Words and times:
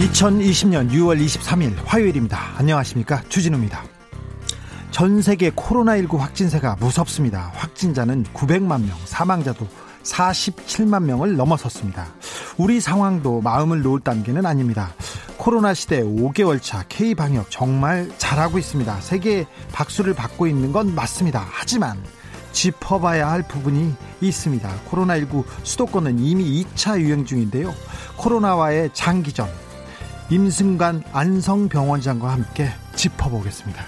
(2020년 0.00 0.90
6월 0.90 1.22
23일) 1.22 1.74
화요일입니다 1.84 2.54
안녕하십니까 2.56 3.22
주진우입니다 3.28 3.84
전 4.90 5.20
세계 5.20 5.50
코로나19 5.50 6.16
확진세가 6.16 6.76
무섭습니다 6.80 7.52
확진자는 7.54 8.24
(900만 8.32 8.86
명) 8.86 8.96
사망자도 9.04 9.68
(47만 10.02 11.02
명을) 11.02 11.36
넘어섰습니다 11.36 12.06
우리 12.56 12.80
상황도 12.80 13.42
마음을 13.42 13.82
놓을 13.82 14.00
단계는 14.00 14.46
아닙니다 14.46 14.94
코로나 15.36 15.74
시대 15.74 16.02
5개월 16.02 16.62
차 16.62 16.82
K방역 16.88 17.50
정말 17.50 18.10
잘하고 18.18 18.58
있습니다. 18.58 19.00
세계 19.00 19.46
박수를 19.72 20.12
받고 20.12 20.46
있는 20.46 20.70
건 20.70 20.94
맞습니다. 20.94 21.46
하지만 21.50 21.96
짚어봐야 22.52 23.30
할 23.30 23.42
부분이 23.48 23.94
있습니다. 24.20 24.70
코로나19 24.90 25.44
수도권은 25.62 26.18
이미 26.18 26.62
2차 26.62 27.00
유행 27.00 27.24
중인데요. 27.24 27.72
코로나와의 28.18 28.90
장기전, 28.92 29.48
임승관 30.30 31.02
안성병원장과 31.12 32.28
함께 32.28 32.68
짚어보겠습니다. 32.94 33.82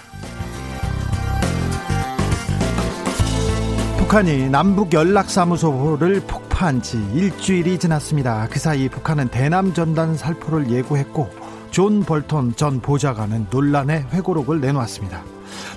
북한이 3.97 4.49
남북 4.49 4.91
연락사무소를 4.91 6.19
폭파한 6.27 6.81
지 6.81 6.97
일주일이 7.13 7.79
지났습니다. 7.79 8.49
그 8.51 8.59
사이 8.59 8.89
북한은 8.89 9.29
대남 9.29 9.73
전단 9.73 10.17
살포를 10.17 10.69
예고했고 10.69 11.29
존 11.71 12.03
볼턴 12.03 12.53
전 12.57 12.81
보좌관은 12.81 13.47
논란의 13.49 14.07
회고록을 14.11 14.59
내놓았습니다. 14.59 15.23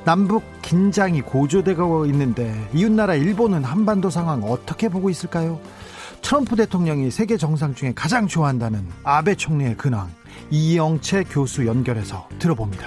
남북 0.04 0.42
긴장이 0.62 1.22
고조되고 1.22 2.06
있는데 2.06 2.68
이웃나라 2.74 3.14
일본은 3.14 3.62
한반도 3.62 4.10
상황 4.10 4.42
어떻게 4.42 4.88
보고 4.88 5.10
있을까요? 5.10 5.60
트럼프 6.22 6.56
대통령이 6.56 7.12
세계 7.12 7.36
정상 7.36 7.72
중에 7.72 7.92
가장 7.94 8.26
좋아한다는 8.26 8.84
아베 9.04 9.36
총리의 9.36 9.76
근황 9.76 10.10
이영채 10.50 11.24
교수 11.30 11.66
연결해서 11.66 12.28
들어봅니다. 12.38 12.86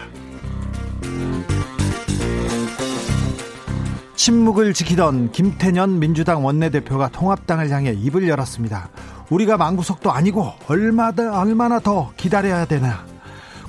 침묵을 4.16 4.73
지키던 4.73 5.31
김태년 5.31 6.00
민주당 6.00 6.44
원내대표가 6.44 7.08
통합당을 7.09 7.70
향해 7.70 7.94
입을 7.94 8.27
열었습니다. 8.27 8.89
우리가 9.30 9.58
망구석도 9.58 10.11
아니고 10.11 10.52
얼마나 10.67 11.39
얼마나 11.39 11.80
더 11.80 12.11
기다려야 12.17 12.66
되나? 12.66 13.05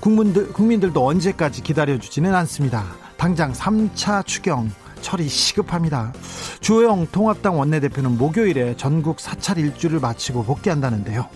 국민들 0.01 0.53
국민들도 0.53 1.07
언제까지 1.07 1.63
기다려주지는 1.63 2.35
않습니다. 2.35 2.85
당장 3.17 3.53
3차 3.53 4.27
추경 4.27 4.71
처리 5.01 5.29
시급합니다. 5.29 6.13
주호영 6.61 7.09
통합당 7.13 7.59
원내대표는 7.59 8.19
목요일에 8.19 8.77
전국 8.77 9.21
사찰 9.21 9.59
일주를 9.59 10.01
마치고 10.01 10.45
복귀한다는데요. 10.45 11.29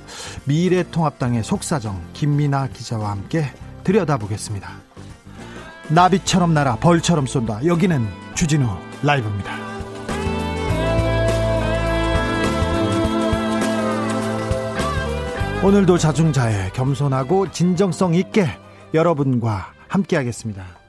미래통합당의 0.45 1.45
속사정 1.45 2.01
김민아 2.13 2.69
기자와 2.69 3.11
함께 3.11 3.47
들여다보겠습니다. 3.85 4.71
나비처럼 5.89 6.55
날아 6.55 6.77
벌처럼 6.77 7.27
쏜다. 7.27 7.67
여기는 7.67 8.07
주진우 8.35 8.67
라이브입니다. 9.03 9.65
오늘도 15.63 15.97
자중자애 15.97 16.73
겸손하고 16.75 17.51
진정성 17.51 18.15
있게 18.15 18.47
여러분과 18.93 19.73
함께하겠습니다. 19.89 20.84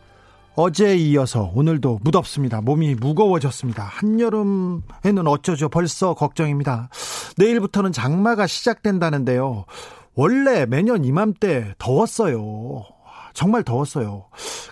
어제에 0.56 0.96
이어서 0.96 1.52
오늘도 1.54 2.00
무덥습니다. 2.04 2.62
몸이 2.62 2.96
무거워졌습니다. 2.96 3.84
한여름에는 3.84 5.28
어쩌죠? 5.28 5.68
벌써 5.68 6.14
걱정입니다. 6.14 6.90
내일부터는 7.38 7.92
장마가 7.92 8.48
시작된다는데요. 8.48 9.66
원래 10.14 10.66
매년 10.66 11.04
이맘때 11.04 11.76
더웠어요. 11.78 12.86
정말 13.34 13.64
더웠어요. 13.64 14.28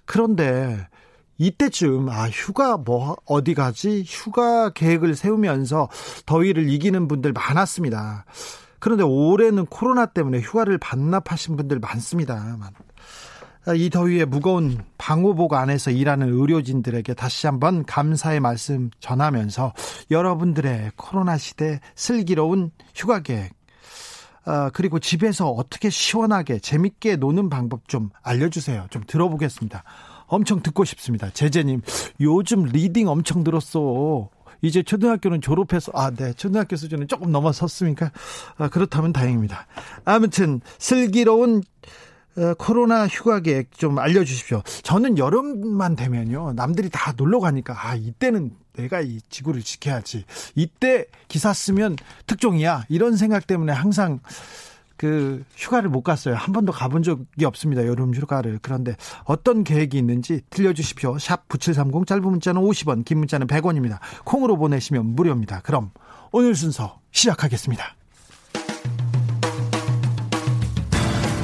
그런데 0.05 0.87
이때쯤 1.37 2.07
아 2.09 2.29
휴가 2.29 2.77
뭐 2.77 3.17
어디 3.25 3.53
가지 3.53 4.03
휴가 4.07 4.69
계획을 4.69 5.15
세우면서 5.15 5.89
더위를 6.25 6.69
이기는 6.69 7.09
분들 7.09 7.33
많았습니다. 7.33 8.23
그런데 8.79 9.03
올해는 9.03 9.65
코로나 9.65 10.05
때문에 10.05 10.39
휴가를 10.39 10.77
반납하신 10.77 11.57
분들 11.57 11.79
많습니다. 11.79 12.57
이 13.75 13.89
더위에 13.89 14.25
무거운 14.25 14.77
방호복 14.97 15.53
안에서 15.53 15.91
일하는 15.91 16.27
의료진들에게 16.33 17.13
다시 17.13 17.47
한번 17.47 17.85
감사의 17.85 18.41
말씀 18.41 18.89
전하면서 18.99 19.73
여러분들의 20.11 20.91
코로나 20.97 21.37
시대 21.37 21.79
슬기로운 21.95 22.71
휴가 22.93 23.21
계획 23.21 23.53
어, 24.45 24.69
그리고 24.73 24.99
집에서 24.99 25.49
어떻게 25.49 25.89
시원하게 25.89 26.59
재밌게 26.59 27.15
노는 27.15 27.49
방법 27.49 27.87
좀 27.87 28.09
알려주세요. 28.21 28.87
좀 28.89 29.03
들어보겠습니다. 29.07 29.83
엄청 30.27 30.61
듣고 30.61 30.83
싶습니다. 30.83 31.29
제재님, 31.29 31.81
요즘 32.19 32.63
reading 32.63 33.07
엄청 33.07 33.45
늘었어. 33.45 34.29
이제 34.61 34.81
초등학교는 34.81 35.41
졸업해서 35.41 35.91
아, 35.93 36.09
네. 36.11 36.33
초등학교 36.33 36.75
수준은 36.75 37.07
조금 37.07 37.31
넘어섰습니까? 37.31 38.11
아, 38.57 38.69
그렇다면 38.69 39.13
다행입니다. 39.13 39.67
아무튼 40.05 40.61
슬기로운 40.77 41.57
어, 41.57 41.61
코로나 42.57 43.07
휴가 43.07 43.39
계획 43.39 43.71
좀 43.77 43.99
알려주십시오. 43.99 44.63
저는 44.83 45.17
여름만 45.17 45.95
되면요. 45.95 46.53
남들이 46.53 46.89
다 46.89 47.13
놀러 47.15 47.39
가니까, 47.39 47.75
아, 47.77 47.95
이때는 47.95 48.51
내가 48.73 49.01
이 49.01 49.19
지구를 49.29 49.61
지켜야지. 49.61 50.25
이때 50.55 51.05
기사 51.27 51.53
쓰면 51.53 51.97
특종이야. 52.25 52.85
이런 52.89 53.15
생각 53.15 53.45
때문에 53.45 53.71
항상 53.71 54.19
그 54.97 55.43
휴가를 55.55 55.89
못 55.89 56.01
갔어요. 56.01 56.35
한 56.35 56.53
번도 56.53 56.71
가본 56.71 57.03
적이 57.03 57.45
없습니다. 57.45 57.85
여름 57.85 58.13
휴가를. 58.13 58.59
그런데 58.61 58.95
어떤 59.25 59.63
계획이 59.63 59.97
있는지 59.97 60.41
들려주십시오. 60.49 61.19
샵 61.19 61.47
9730 61.49 62.07
짧은 62.07 62.23
문자는 62.23 62.61
50원, 62.61 63.05
긴 63.05 63.19
문자는 63.19 63.47
100원입니다. 63.47 63.99
콩으로 64.23 64.57
보내시면 64.57 65.07
무료입니다. 65.07 65.61
그럼 65.61 65.91
오늘 66.31 66.55
순서 66.55 66.99
시작하겠습니다. 67.11 67.95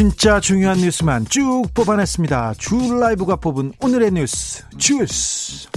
진짜 0.00 0.40
중요한 0.40 0.78
뉴스만 0.78 1.26
쭉 1.26 1.64
뽑아냈습니다. 1.74 2.54
주 2.54 2.98
라이브가 2.98 3.36
뽑은 3.36 3.74
오늘의 3.82 4.12
뉴스 4.12 4.66
주스 4.78 5.68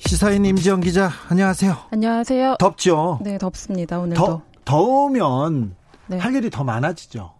시사인 0.00 0.44
임지영 0.44 0.80
기자 0.80 1.08
안녕하세요. 1.28 1.76
안녕하세요. 1.92 2.56
덥죠? 2.58 3.20
네 3.22 3.38
덥습니다 3.38 4.00
오늘도. 4.00 4.26
더, 4.26 4.42
더우면 4.64 5.76
네. 6.08 6.18
할 6.18 6.34
일이 6.34 6.50
더 6.50 6.64
많아지죠. 6.64 7.32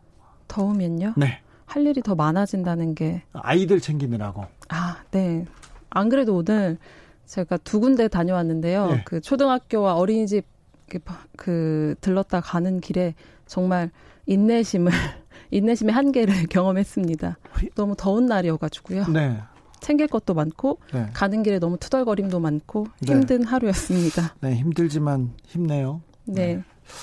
더우면요? 0.47 1.15
네. 1.17 1.41
할 1.67 1.85
일이 1.85 2.01
더 2.01 2.15
많아진다는 2.15 2.95
게 2.95 3.25
아이들 3.33 3.81
챙기느라고. 3.81 4.47
아, 4.69 4.99
네. 5.11 5.47
안 5.91 6.09
그래도 6.09 6.37
오늘 6.37 6.79
제가 7.27 7.57
두 7.57 7.81
군데 7.81 8.07
다녀왔는데요. 8.07 8.87
네. 8.87 9.03
그 9.05 9.21
초등학교와 9.21 9.97
어린이집 9.97 10.47
그, 10.89 11.01
그 11.37 11.97
들렀다 12.01 12.41
가는 12.41 12.81
길에 12.81 13.15
정말 13.47 13.91
인내심을 14.27 14.93
인내심의 15.51 15.95
한계를 15.95 16.47
경험했습니다. 16.51 17.39
너무 17.75 17.95
더운 17.97 18.27
날이어가지고요. 18.27 19.07
네. 19.09 19.39
챙길 19.81 20.07
것도 20.07 20.35
많고 20.35 20.79
네. 20.95 21.07
가는 21.13 21.43
길에 21.43 21.59
너무 21.59 21.77
투덜거림도 21.77 22.39
많고 22.41 22.87
네. 23.01 23.13
힘든 23.13 23.41
네. 23.41 23.47
하루였습니다. 23.47 24.35
네, 24.41 24.55
힘들지만 24.55 25.33
힘내요. 25.45 26.01
네. 26.25 26.55
네. 26.55 26.63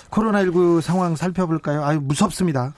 코로나19 0.10 0.81
상황 0.81 1.16
살펴볼까요? 1.16 1.83
아유, 1.83 2.00
무섭습니다. 2.01 2.74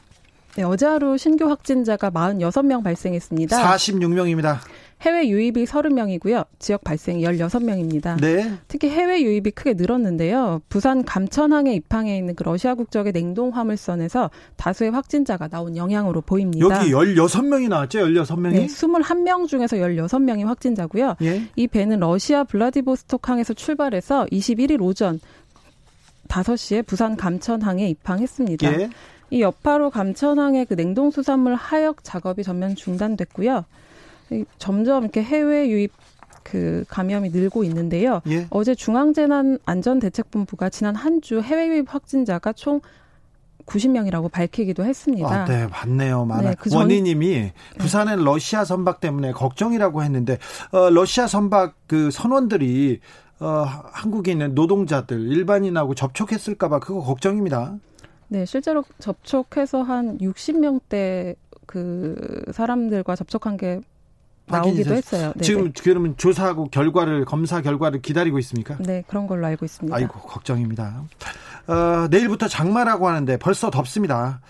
네, 0.55 0.63
어제 0.63 0.85
하루 0.85 1.17
신규 1.17 1.47
확진자가 1.47 2.09
46명 2.09 2.83
발생했습니다. 2.83 3.57
46명입니다. 3.57 4.57
해외 5.01 5.27
유입이 5.27 5.65
30명이고요. 5.65 6.45
지역 6.59 6.83
발생이 6.83 7.23
16명입니다. 7.23 8.21
네. 8.21 8.53
특히 8.67 8.89
해외 8.89 9.21
유입이 9.23 9.51
크게 9.51 9.73
늘었는데요. 9.73 10.61
부산 10.69 11.03
감천항에 11.03 11.73
입항해 11.73 12.17
있는 12.17 12.35
그 12.35 12.43
러시아 12.43 12.75
국적의 12.75 13.11
냉동 13.11 13.49
화물선에서 13.49 14.29
다수의 14.57 14.91
확진자가 14.91 15.47
나온 15.47 15.75
영향으로 15.75 16.21
보입니다. 16.21 16.89
여기 16.89 16.91
16명이 16.91 17.67
나왔죠? 17.67 17.99
16명이? 17.99 18.51
네, 18.51 18.65
21명 18.67 19.47
중에서 19.47 19.77
16명이 19.77 20.45
확진자고요. 20.45 21.15
예? 21.23 21.43
이 21.55 21.67
배는 21.67 21.99
러시아 21.99 22.43
블라디보스톡 22.43 23.27
항에서 23.27 23.53
출발해서 23.53 24.27
21일 24.31 24.81
오전 24.81 25.19
5시에 26.27 26.85
부산 26.85 27.17
감천항에 27.17 27.89
입항했습니다. 27.89 28.79
예? 28.79 28.89
이 29.31 29.41
여파로 29.41 29.89
감천항의 29.89 30.65
그 30.65 30.75
냉동 30.75 31.09
수산물 31.09 31.55
하역 31.55 32.03
작업이 32.03 32.43
전면 32.43 32.75
중단됐고요. 32.75 33.65
점점 34.57 35.03
이렇게 35.03 35.23
해외 35.23 35.69
유입 35.69 35.91
그 36.43 36.83
감염이 36.87 37.29
늘고 37.29 37.63
있는데요. 37.65 38.21
예? 38.27 38.47
어제 38.49 38.73
중앙재난안전대책본부가 38.75 40.69
지난 40.69 40.95
한 40.95 41.21
주 41.21 41.39
해외 41.41 41.67
유입 41.67 41.93
확진자가 41.93 42.53
총 42.53 42.81
90명이라고 43.67 44.31
밝히기도 44.31 44.83
했습니다. 44.83 45.43
아, 45.43 45.45
네, 45.45 45.67
맞네요. 45.67 46.25
많아. 46.25 46.49
네, 46.49 46.55
그 46.59 46.69
전... 46.69 46.81
원희님이 46.81 47.27
네. 47.29 47.53
부산은 47.77 48.17
네. 48.17 48.23
러시아 48.23 48.65
선박 48.65 48.99
때문에 48.99 49.31
걱정이라고 49.33 50.03
했는데 50.03 50.39
어, 50.71 50.89
러시아 50.89 51.27
선박 51.27 51.75
그 51.87 52.09
선원들이 52.11 52.99
어, 53.39 53.65
한국에 53.91 54.31
있는 54.31 54.55
노동자들 54.55 55.19
일반인하고 55.31 55.93
접촉했을까봐 55.95 56.79
그거 56.79 57.01
걱정입니다. 57.01 57.75
네, 58.29 58.45
실제로 58.45 58.83
접촉해서 58.99 59.83
한 59.83 60.17
60명대 60.17 61.35
그 61.67 62.43
사람들과 62.51 63.15
접촉한 63.15 63.57
게 63.57 63.81
나오기도 64.51 64.93
했어요. 64.93 65.33
네 65.35 65.41
지금 65.43 65.65
네. 65.65 65.81
그러면 65.83 66.15
조사하고 66.17 66.65
결과를 66.65 67.25
검사 67.25 67.61
결과를 67.61 68.01
기다리고 68.01 68.39
있습니까? 68.39 68.77
네, 68.79 69.03
그런 69.07 69.27
걸로 69.27 69.45
알고 69.47 69.65
있습니다. 69.65 69.95
아이고 69.95 70.19
걱정입니다. 70.19 71.03
어, 71.67 72.07
내일부터 72.09 72.47
장마라고 72.47 73.07
하는데 73.07 73.37
벌써 73.37 73.69
덥습니다. 73.69 74.41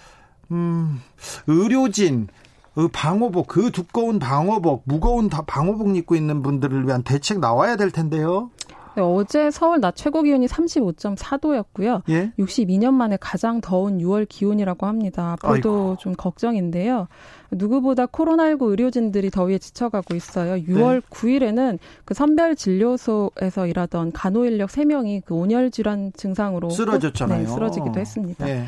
음, 0.52 1.02
의료진 1.48 2.28
그 2.74 2.88
방호복 2.88 3.48
그 3.48 3.72
두꺼운 3.72 4.18
방호복 4.20 4.84
무거운 4.86 5.30
방호복 5.30 5.96
입고 5.96 6.16
있는 6.16 6.42
분들을 6.42 6.88
위한 6.88 7.04
대책 7.04 7.40
나와야 7.40 7.76
될 7.76 7.92
텐데요. 7.92 8.50
네, 8.96 9.02
어제 9.02 9.52
서울 9.52 9.80
낮 9.80 9.96
최고 9.96 10.22
기온이 10.22 10.48
35.4도였고요. 10.48 12.02
예? 12.10 12.32
62년 12.38 12.94
만에 12.94 13.18
가장 13.20 13.62
더운 13.62 14.00
6월 14.00 14.28
기온이라고 14.28 14.86
합니다. 14.86 15.34
앞으로도. 15.34 15.98
좀 16.00 16.14
걱정인데요. 16.14 17.08
누구보다 17.52 18.06
코로나19 18.06 18.70
의료진들이 18.70 19.30
더위에 19.30 19.58
지쳐가고 19.58 20.16
있어요. 20.16 20.56
6월 20.56 21.02
네. 21.02 21.08
9일에는 21.10 21.80
그 22.06 22.14
선별 22.14 22.56
진료소에서 22.56 23.68
일하던 23.68 24.12
간호 24.12 24.46
인력 24.46 24.70
3명이 24.70 25.24
그 25.26 25.36
온열 25.36 25.72
질환 25.72 26.12
증상으로 26.14 26.70
쓰러졌잖아요. 26.70 27.40
네, 27.40 27.48
쓰러지기도 27.48 28.00
했습니다. 28.00 28.46
네. 28.46 28.66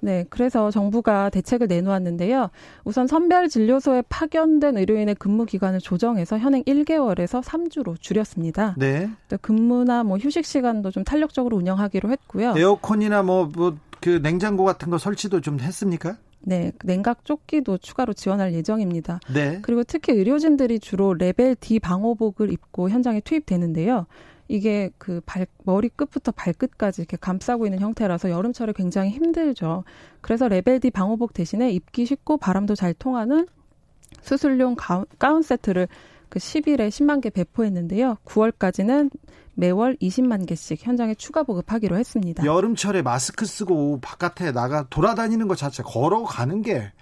네, 0.00 0.24
그래서 0.30 0.70
정부가 0.70 1.30
대책을 1.30 1.66
내놓았는데요. 1.66 2.50
우선 2.84 3.06
선별 3.06 3.48
진료소에 3.48 4.02
파견된 4.08 4.76
의료인의 4.78 5.16
근무 5.16 5.46
기간을 5.46 5.80
조정해서 5.80 6.38
현행 6.38 6.62
1개월에서 6.64 7.42
3주로 7.42 8.00
줄였습니다. 8.00 8.74
네. 8.78 9.10
또 9.28 9.36
근무나 9.40 10.02
뭐 10.02 10.18
휴식 10.18 10.44
시간도 10.44 10.90
좀 10.90 11.04
탄력적으로 11.04 11.56
운영하기로 11.56 12.10
했고요. 12.10 12.54
에어컨이나 12.56 13.22
뭐 13.22 13.48
뭐 13.54 13.74
그 14.04 14.20
냉장고 14.20 14.64
같은 14.64 14.90
거 14.90 14.98
설치도 14.98 15.40
좀 15.40 15.58
했습니까? 15.60 16.18
네, 16.40 16.72
냉각 16.84 17.24
조끼도 17.24 17.78
추가로 17.78 18.12
지원할 18.12 18.52
예정입니다. 18.52 19.18
네. 19.32 19.60
그리고 19.62 19.82
특히 19.82 20.12
의료진들이 20.12 20.78
주로 20.78 21.14
레벨 21.14 21.56
D 21.56 21.78
방호복을 21.78 22.52
입고 22.52 22.90
현장에 22.90 23.20
투입되는데요. 23.20 24.04
이게 24.48 24.90
그 24.98 25.20
발, 25.24 25.46
머리 25.64 25.88
끝부터 25.88 26.32
발끝까지 26.32 27.02
이렇게 27.02 27.16
감싸고 27.16 27.66
있는 27.66 27.80
형태라서 27.80 28.30
여름철에 28.30 28.74
굉장히 28.76 29.10
힘들죠. 29.10 29.84
그래서 30.20 30.48
레벨 30.48 30.80
D 30.80 30.90
방호복 30.90 31.32
대신에 31.32 31.70
입기 31.70 32.04
쉽고 32.04 32.36
바람도 32.36 32.74
잘 32.74 32.94
통하는 32.94 33.46
수술용 34.20 34.74
가운, 34.76 35.06
가운 35.18 35.42
세트를 35.42 35.88
그 36.28 36.38
10일에 36.38 36.88
10만 36.88 37.20
개 37.20 37.30
배포했는데요. 37.30 38.16
9월까지는 38.24 39.10
매월 39.54 39.96
20만 39.96 40.46
개씩 40.46 40.84
현장에 40.86 41.14
추가 41.14 41.42
보급하기로 41.42 41.96
했습니다. 41.96 42.44
여름철에 42.44 43.02
마스크 43.02 43.46
쓰고 43.46 44.00
바깥에 44.00 44.52
나가 44.52 44.86
돌아다니는 44.90 45.48
것 45.48 45.56
자체 45.56 45.82
걸어가는 45.82 46.62
게 46.62 46.92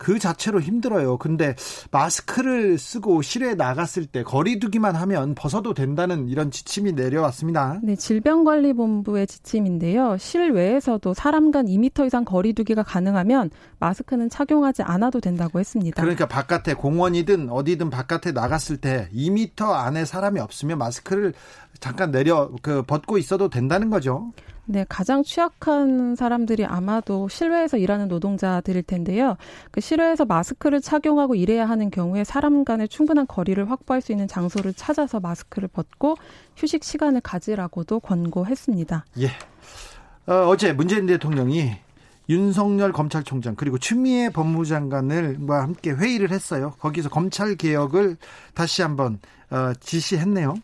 그 0.00 0.18
자체로 0.18 0.62
힘들어요. 0.62 1.18
근데 1.18 1.54
마스크를 1.90 2.78
쓰고 2.78 3.20
실외에 3.20 3.54
나갔을 3.54 4.06
때 4.06 4.22
거리두기만 4.22 4.96
하면 4.96 5.34
벗어도 5.34 5.74
된다는 5.74 6.26
이런 6.26 6.50
지침이 6.50 6.92
내려왔습니다. 6.92 7.80
네, 7.82 7.96
질병관리본부의 7.96 9.26
지침인데요. 9.26 10.16
실외에서도 10.16 11.12
사람 11.12 11.50
간 11.50 11.66
2미터 11.66 12.06
이상 12.06 12.24
거리두기가 12.24 12.82
가능하면 12.82 13.50
마스크는 13.78 14.30
착용하지 14.30 14.82
않아도 14.82 15.20
된다고 15.20 15.60
했습니다. 15.60 16.00
그러니까 16.00 16.26
바깥에 16.26 16.72
공원이든 16.72 17.50
어디든 17.50 17.90
바깥에 17.90 18.32
나갔을 18.32 18.78
때 18.78 19.10
2미터 19.14 19.72
안에 19.72 20.06
사람이 20.06 20.40
없으면 20.40 20.78
마스크를 20.78 21.34
잠깐 21.78 22.10
내려 22.10 22.50
그 22.62 22.82
벗고 22.82 23.16
있어도 23.18 23.48
된다는 23.48 23.90
거죠. 23.90 24.32
네, 24.66 24.84
가장 24.88 25.24
취약한 25.24 26.14
사람들이 26.14 26.64
아마도 26.64 27.28
실외에서 27.28 27.76
일하는 27.76 28.06
노동자들일 28.06 28.84
텐데요. 28.84 29.36
그 29.72 29.80
실외에서 29.80 30.26
마스크를 30.26 30.80
착용하고 30.80 31.34
일해야 31.34 31.68
하는 31.68 31.90
경우에 31.90 32.22
사람 32.22 32.64
간의 32.64 32.88
충분한 32.88 33.26
거리를 33.26 33.68
확보할 33.68 34.00
수 34.00 34.12
있는 34.12 34.28
장소를 34.28 34.74
찾아서 34.74 35.18
마스크를 35.18 35.68
벗고 35.68 36.14
휴식 36.56 36.84
시간을 36.84 37.20
가지라고도 37.20 37.98
권고했습니다. 37.98 39.04
예. 39.18 39.26
어, 40.32 40.46
어제 40.46 40.72
문재인 40.72 41.06
대통령이 41.06 41.72
윤석열 42.28 42.92
검찰총장 42.92 43.56
그리고 43.56 43.76
추미애 43.76 44.30
법무장관을과 44.30 45.62
함께 45.62 45.90
회의를 45.90 46.30
했어요. 46.30 46.74
거기서 46.78 47.08
검찰 47.08 47.56
개혁을 47.56 48.16
다시 48.54 48.82
한번 48.82 49.18
어, 49.50 49.72
지시했네요. 49.80 50.54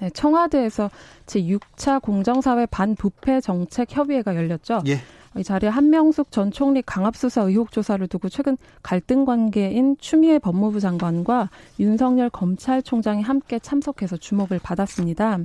네, 0.00 0.10
청와대에서 0.10 0.90
제6차 1.26 2.00
공정사회 2.00 2.66
반부패 2.66 3.40
정책 3.40 3.96
협의회가 3.96 4.36
열렸죠. 4.36 4.82
예. 4.86 4.98
이 5.36 5.44
자리에 5.44 5.68
한명숙 5.68 6.32
전 6.32 6.50
총리 6.50 6.82
강압수사 6.82 7.42
의혹 7.42 7.70
조사를 7.70 8.04
두고 8.08 8.28
최근 8.28 8.56
갈등 8.82 9.24
관계인 9.24 9.96
추미애 9.98 10.38
법무부 10.38 10.80
장관과 10.80 11.50
윤석열 11.78 12.30
검찰총장이 12.30 13.22
함께 13.22 13.58
참석해서 13.58 14.16
주목을 14.16 14.58
받았습니다. 14.58 15.38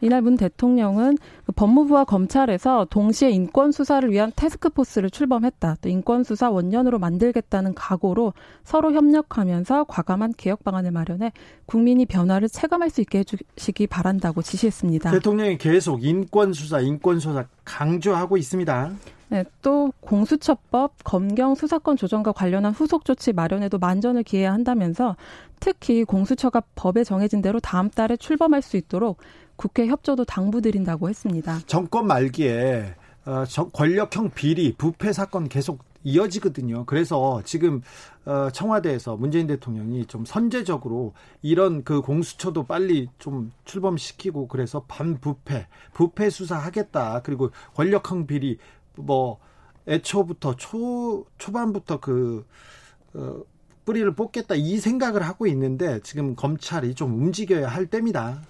이날 0.00 0.22
문 0.22 0.36
대통령은 0.36 1.18
그 1.44 1.52
법무부와 1.52 2.04
검찰에서 2.04 2.86
동시에 2.88 3.30
인권 3.30 3.72
수사를 3.72 4.10
위한 4.10 4.32
테스크포스를 4.36 5.10
출범했다. 5.10 5.76
또 5.80 5.88
인권 5.88 6.24
수사 6.24 6.50
원년으로 6.50 6.98
만들겠다는 6.98 7.74
각오로 7.74 8.32
서로 8.64 8.92
협력하면서 8.92 9.84
과감한 9.84 10.34
개혁 10.36 10.62
방안을 10.64 10.92
마련해 10.92 11.32
국민이 11.66 12.06
변화를 12.06 12.48
체감할 12.48 12.90
수 12.90 13.00
있게 13.00 13.20
해주시기 13.20 13.86
바란다고 13.88 14.42
지시했습니다. 14.42 15.10
대통령이 15.10 15.58
계속 15.58 16.04
인권 16.04 16.52
수사, 16.52 16.80
인권 16.80 17.18
수사 17.18 17.46
강조하고 17.64 18.36
있습니다. 18.36 18.92
네, 19.30 19.44
또 19.60 19.92
공수처법, 20.00 21.04
검경 21.04 21.54
수사권 21.54 21.96
조정과 21.96 22.32
관련한 22.32 22.72
후속 22.72 23.04
조치 23.04 23.34
마련에도 23.34 23.78
만전을 23.78 24.22
기해야 24.22 24.52
한다면서 24.54 25.16
특히 25.60 26.04
공수처가 26.04 26.62
법에 26.74 27.04
정해진 27.04 27.42
대로 27.42 27.60
다음 27.60 27.90
달에 27.90 28.16
출범할 28.16 28.62
수 28.62 28.78
있도록 28.78 29.18
국회 29.58 29.88
협조도 29.88 30.24
당부드린다고 30.24 31.08
했습니다. 31.08 31.58
정권 31.66 32.06
말기에 32.06 32.94
어, 33.26 33.44
권력형 33.72 34.30
비리, 34.30 34.72
부패 34.72 35.12
사건 35.12 35.48
계속 35.48 35.80
이어지거든요. 36.04 36.86
그래서 36.86 37.42
지금 37.44 37.82
어, 38.24 38.48
청와대에서 38.50 39.16
문재인 39.16 39.48
대통령이 39.48 40.06
좀 40.06 40.24
선제적으로 40.24 41.12
이런 41.42 41.82
그 41.82 42.00
공수처도 42.00 42.64
빨리 42.66 43.08
좀 43.18 43.50
출범시키고 43.64 44.46
그래서 44.46 44.84
반부패, 44.86 45.66
부패 45.92 46.30
수사하겠다. 46.30 47.22
그리고 47.24 47.50
권력형 47.74 48.28
비리 48.28 48.58
뭐 48.94 49.40
애초부터 49.88 50.54
초 50.54 51.26
초반부터 51.36 51.98
그 51.98 52.46
어, 53.14 53.42
뿌리를 53.84 54.08
뽑겠다 54.14 54.54
이 54.54 54.78
생각을 54.78 55.22
하고 55.22 55.48
있는데 55.48 55.98
지금 56.04 56.36
검찰이 56.36 56.94
좀 56.94 57.14
움직여야 57.14 57.66
할 57.66 57.86
때입니다. 57.86 58.40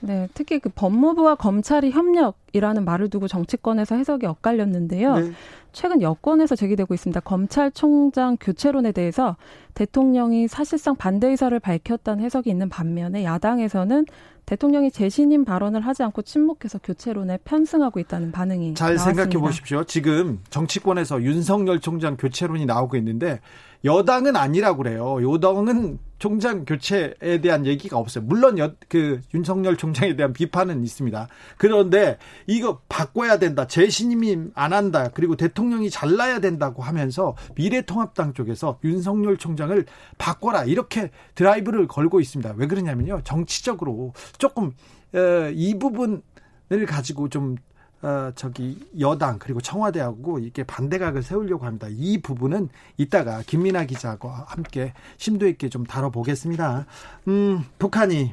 네, 0.00 0.28
특히 0.34 0.58
그 0.58 0.68
법무부와 0.70 1.34
검찰이 1.36 1.90
협력이라는 1.90 2.84
말을 2.84 3.10
두고 3.10 3.28
정치권에서 3.28 3.96
해석이 3.96 4.26
엇갈렸는데요. 4.26 5.16
네. 5.16 5.32
최근 5.72 6.02
여권에서 6.02 6.56
제기되고 6.56 6.92
있습니다. 6.94 7.20
검찰총장 7.20 8.36
교체론에 8.40 8.92
대해서 8.92 9.36
대통령이 9.74 10.48
사실상 10.48 10.96
반대 10.96 11.28
의사를 11.28 11.58
밝혔다는 11.58 12.24
해석이 12.24 12.50
있는 12.50 12.68
반면에 12.68 13.24
야당에서는 13.24 14.06
대통령이 14.46 14.90
재신임 14.90 15.44
발언을 15.44 15.82
하지 15.82 16.02
않고 16.02 16.22
침묵해서 16.22 16.80
교체론에 16.82 17.38
편승하고 17.44 18.00
있다는 18.00 18.32
반응이 18.32 18.74
잘 18.74 18.96
나왔습니다. 18.96 19.22
생각해 19.22 19.40
보십시오. 19.46 19.84
지금 19.84 20.40
정치권에서 20.50 21.22
윤석열 21.22 21.78
총장 21.78 22.16
교체론이 22.16 22.66
나오고 22.66 22.96
있는데 22.96 23.38
여당은 23.84 24.36
아니라고 24.36 24.82
그래요. 24.82 25.18
여당은 25.22 25.98
총장 26.18 26.66
교체에 26.66 27.40
대한 27.40 27.64
얘기가 27.64 27.96
없어요. 27.96 28.22
물론 28.24 28.58
여, 28.58 28.74
그 28.88 29.20
윤석열 29.32 29.78
총장에 29.78 30.16
대한 30.16 30.34
비판은 30.34 30.84
있습니다. 30.84 31.28
그런데 31.56 32.18
이거 32.46 32.82
바꿔야 32.90 33.38
된다. 33.38 33.66
재신임이 33.66 34.50
안 34.54 34.74
한다. 34.74 35.08
그리고 35.14 35.34
대통령이 35.34 35.88
잘라야 35.88 36.40
된다고 36.40 36.82
하면서 36.82 37.34
미래통합당 37.54 38.34
쪽에서 38.34 38.78
윤석열 38.84 39.38
총장을 39.38 39.86
바꿔라. 40.18 40.64
이렇게 40.64 41.10
드라이브를 41.34 41.88
걸고 41.88 42.20
있습니다. 42.20 42.54
왜 42.56 42.66
그러냐면요. 42.66 43.22
정치적으로 43.24 44.12
조금 44.36 44.72
어, 45.14 45.50
이 45.54 45.78
부분을 45.78 46.86
가지고 46.86 47.30
좀 47.30 47.56
어, 48.02 48.32
저기 48.34 48.78
여당 48.98 49.38
그리고 49.38 49.60
청와대하고 49.60 50.38
이렇게 50.38 50.64
반대각을 50.64 51.22
세우려고 51.22 51.66
합니다. 51.66 51.86
이 51.90 52.20
부분은 52.22 52.68
이따가 52.96 53.42
김민아 53.42 53.84
기자와 53.84 54.46
함께 54.48 54.94
심도 55.18 55.46
있게 55.46 55.68
좀 55.68 55.84
다뤄보겠습니다. 55.84 56.86
음, 57.28 57.64
북한이 57.78 58.32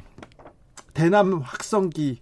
대남 0.94 1.40
확성기 1.40 2.20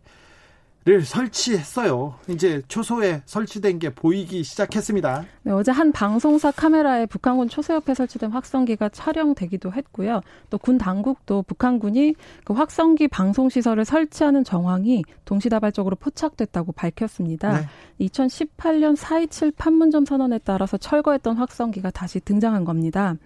를 0.87 1.02
설치했어요. 1.02 2.14
이제 2.28 2.62
초소에 2.69 3.21
설치된 3.26 3.81
게 3.81 3.93
보이기 3.93 4.45
시작했습니다. 4.45 5.25
네, 5.43 5.50
어제 5.50 5.73
한 5.73 5.90
방송사 5.90 6.52
카메라에 6.52 7.07
북한군 7.07 7.49
초소 7.49 7.75
옆에 7.75 7.93
설치된 7.93 8.31
확성기가 8.31 8.90
촬영되기도 8.90 9.73
했고요. 9.73 10.21
또 10.49 10.59
군 10.59 10.78
당국도 10.78 11.43
북한군이 11.43 12.14
그 12.45 12.52
확성기 12.52 13.09
방송 13.09 13.49
시설을 13.49 13.85
설치하는 13.85 14.45
정황이 14.45 15.02
동시다발적으로 15.25 15.97
포착됐다고 15.97 16.71
밝혔습니다. 16.71 17.62
네. 17.99 18.07
2018년 18.07 18.97
4.27 18.97 19.55
판문점 19.57 20.05
선언에 20.05 20.38
따라서 20.45 20.76
철거했던 20.76 21.37
확성기가 21.37 21.90
다시 21.90 22.21
등장한 22.21 22.64
겁니다. 22.64 23.16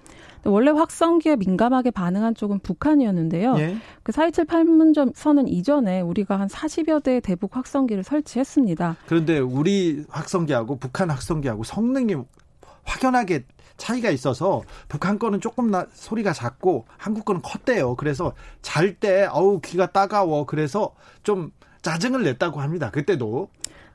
원래 0.44 0.70
확성기에 0.70 1.36
민감하게 1.36 1.90
반응한 1.90 2.34
쪽은 2.34 2.60
북한이었는데요. 2.60 3.56
예. 3.58 3.76
그4.27 4.04 4.48
판문점 4.48 5.12
선언 5.14 5.48
이전에 5.48 6.00
우리가 6.00 6.38
한 6.38 6.48
40여 6.48 7.02
대의 7.02 7.20
대북 7.20 7.56
확성기를 7.56 8.02
설치했습니다. 8.02 8.96
그런데 9.06 9.38
우리 9.38 10.04
확성기하고 10.08 10.76
북한 10.76 11.10
확성기하고 11.10 11.64
성능이 11.64 12.16
확연하게 12.84 13.44
차이가 13.76 14.10
있어서 14.10 14.62
북한 14.88 15.18
거는 15.18 15.40
조금 15.40 15.70
나, 15.70 15.86
소리가 15.92 16.32
작고 16.32 16.86
한국 16.98 17.24
거는 17.24 17.40
컸대요. 17.42 17.96
그래서 17.96 18.34
잘 18.62 18.94
때 18.94 19.26
어우 19.30 19.60
귀가 19.60 19.86
따가워. 19.86 20.44
그래서 20.44 20.94
좀 21.22 21.50
짜증을 21.82 22.22
냈다고 22.22 22.60
합니다. 22.60 22.90
그때도. 22.90 23.48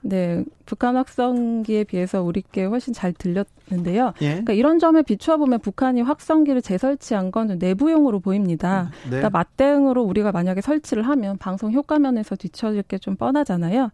네, 0.08 0.44
북한 0.68 0.96
확성기에 0.98 1.86
비해서 1.86 2.22
우리께 2.22 2.66
훨씬 2.66 2.94
잘 2.94 3.12
들렸는데요. 3.12 4.14
예? 4.22 4.30
그러니까 4.30 4.54
이런 4.54 4.78
점에 4.78 5.02
비추어 5.02 5.38
보면 5.38 5.60
북한이 5.62 6.02
확성기를 6.02 6.62
재설치한 6.62 7.32
건 7.32 7.58
내부용으로 7.58 8.20
보입니다. 8.20 8.92
네. 9.06 9.10
그러니까 9.10 9.32
맞대응으로 9.32 10.04
우리가 10.04 10.32
만약에 10.32 10.62
설치를 10.62 11.02
하면 11.08 11.38
방송 11.40 11.72
효과 11.74 11.98
면에서 11.98 12.36
뒤처질 12.36 12.84
게 12.84 13.00
좀 13.00 13.16
뻔하잖아요. 13.16 13.92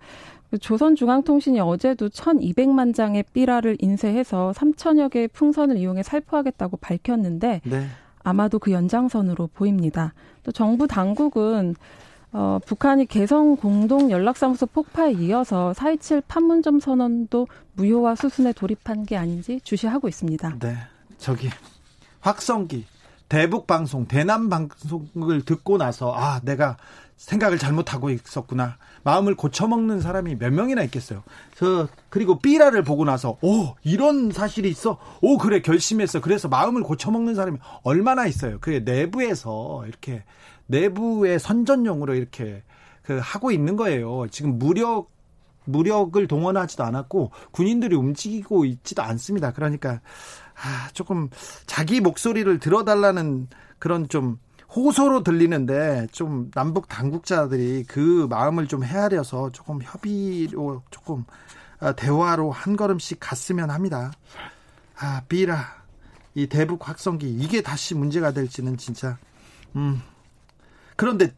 조선중앙통신이 0.60 1.60
어제도 1.62 2.10
1,200만 2.10 2.94
장의 2.94 3.24
삐라를 3.34 3.78
인쇄해서 3.80 4.52
3천여 4.56 5.10
개의 5.12 5.30
풍선을 5.30 5.78
이용해 5.78 6.04
살포하겠다고 6.04 6.78
밝혔는데 6.78 7.62
네. 7.64 7.86
아마도 8.24 8.60
그 8.60 8.72
연장선으로 8.72 9.50
보입니다. 9.54 10.14
또 10.44 10.52
정부 10.52 10.88
당국은 10.88 11.76
어, 12.34 12.60
북한이 12.66 13.08
개성 13.08 13.56
공동 13.58 14.10
연락사무소 14.10 14.68
폭파에 14.68 15.12
이어서 15.14 15.74
4.27 15.76 16.24
판문점 16.28 16.80
선언도 16.80 17.48
무효화 17.74 18.16
수순에 18.16 18.54
돌입한 18.54 19.06
게 19.06 19.18
아닌지 19.18 19.60
주시하고 19.64 20.08
있습니다. 20.08 20.58
네. 20.60 20.78
저기 21.18 21.50
확성기 22.22 22.86
대북 23.28 23.68
방송 23.68 24.08
대남 24.08 24.50
방송을 24.50 25.44
듣고 25.46 25.78
나서 25.78 26.14
아 26.14 26.42
내가 26.44 26.78
생각을 27.16 27.60
잘못하고 27.60 28.10
있었구나 28.10 28.78
마음을 29.04 29.36
고쳐먹는 29.36 30.02
사람이 30.02 30.36
몇 30.38 30.52
명이나 30.52 30.84
있겠어요. 30.84 31.24
저 31.56 31.88
그리고 32.10 32.40
삐라를 32.40 32.84
보고 32.84 33.06
나서 33.06 33.38
오 33.42 33.76
이런 33.84 34.32
사실이 34.32 34.70
있어 34.70 34.98
오 35.22 35.38
그래 35.38 35.62
결심했어 35.62 36.20
그래서 36.20 36.48
마음을 36.48 36.82
고쳐먹는 36.82 37.36
사람이 37.36 37.58
얼마나 37.84 38.26
있어요. 38.26 38.58
그 38.60 38.82
내부에서 38.84 39.86
이렇게 39.88 40.24
내부의 40.72 41.40
선전용으로 41.40 42.16
이렇게 42.16 42.64
그 43.04 43.20
하고 43.22 43.52
있는 43.52 43.76
거예요. 43.76 44.28
지금 44.30 44.58
무력 44.58 45.12
무력을 45.66 46.28
동원하지도 46.28 46.84
않았고 46.84 47.32
군인들이 47.52 47.96
움직이고 47.96 48.66
있지도 48.66 49.04
않습니다. 49.04 49.52
그러니까 49.52 50.02
아, 50.56 50.90
조금 50.94 51.30
자기 51.66 52.02
목소리를 52.02 52.60
들어달라는 52.60 53.48
그런 53.80 54.08
좀 54.10 54.40
호소로 54.76 55.24
들리는데 55.24 56.08
좀 56.12 56.50
남북 56.52 56.88
당국자들이 56.88 57.84
그 57.88 58.28
마음을 58.30 58.68
좀 58.68 58.84
헤아려서 58.84 59.52
조금 59.52 59.82
협의로 59.82 60.82
조금 60.90 61.26
아, 61.80 61.94
대화로 61.94 62.52
한 62.52 62.76
걸음씩 62.76 63.20
갔으면 63.20 63.70
합니다. 63.70 64.12
아, 64.98 65.22
비라 65.28 65.82
이 66.34 66.48
대북 66.48 66.88
확성기 66.88 67.30
이게 67.30 67.62
다시 67.62 67.96
문제가 67.96 68.32
될지는 68.32 68.78
진짜 68.78 69.18
음 69.76 70.02
그런데 71.02 71.32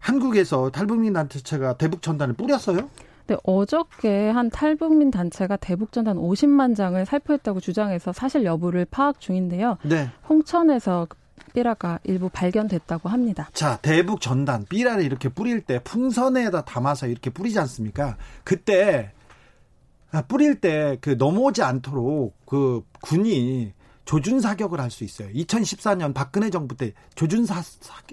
한국에서 0.00 0.70
탈북민 0.70 1.12
단체가 1.12 1.74
대북 1.74 2.02
전단을 2.02 2.34
뿌렸어요? 2.34 2.90
네, 3.28 3.36
어저께 3.44 4.28
한 4.30 4.50
탈북민 4.50 5.12
단체가 5.12 5.56
대북 5.56 5.92
전단 5.92 6.16
50만 6.16 6.74
장을 6.74 7.06
살포했다고 7.06 7.60
주장해서 7.60 8.12
사실 8.12 8.44
여부를 8.44 8.86
파악 8.90 9.20
중인데요. 9.20 9.78
네. 9.84 10.10
홍천에서 10.28 11.06
삐라가 11.54 12.00
일부 12.02 12.28
발견됐다고 12.28 13.08
합니다. 13.08 13.48
자, 13.52 13.78
대북 13.82 14.20
전단 14.20 14.64
삐라를 14.68 15.04
이렇게 15.04 15.28
뿌릴 15.28 15.60
때 15.60 15.78
풍선에다 15.84 16.64
담아서 16.64 17.06
이렇게 17.06 17.30
뿌리지 17.30 17.56
않습니까? 17.60 18.16
그때 18.42 19.12
아, 20.10 20.22
뿌릴 20.22 20.60
때 20.60 20.98
그 21.00 21.10
넘어오지 21.16 21.62
않도록 21.62 22.34
그 22.46 22.82
군이 23.00 23.74
조준 24.10 24.40
사격을 24.40 24.80
할 24.80 24.90
수 24.90 25.04
있어요. 25.04 25.28
2014년 25.28 26.12
박근혜 26.12 26.50
정부 26.50 26.76
때 26.76 26.92
조준 27.14 27.46
사, 27.46 27.62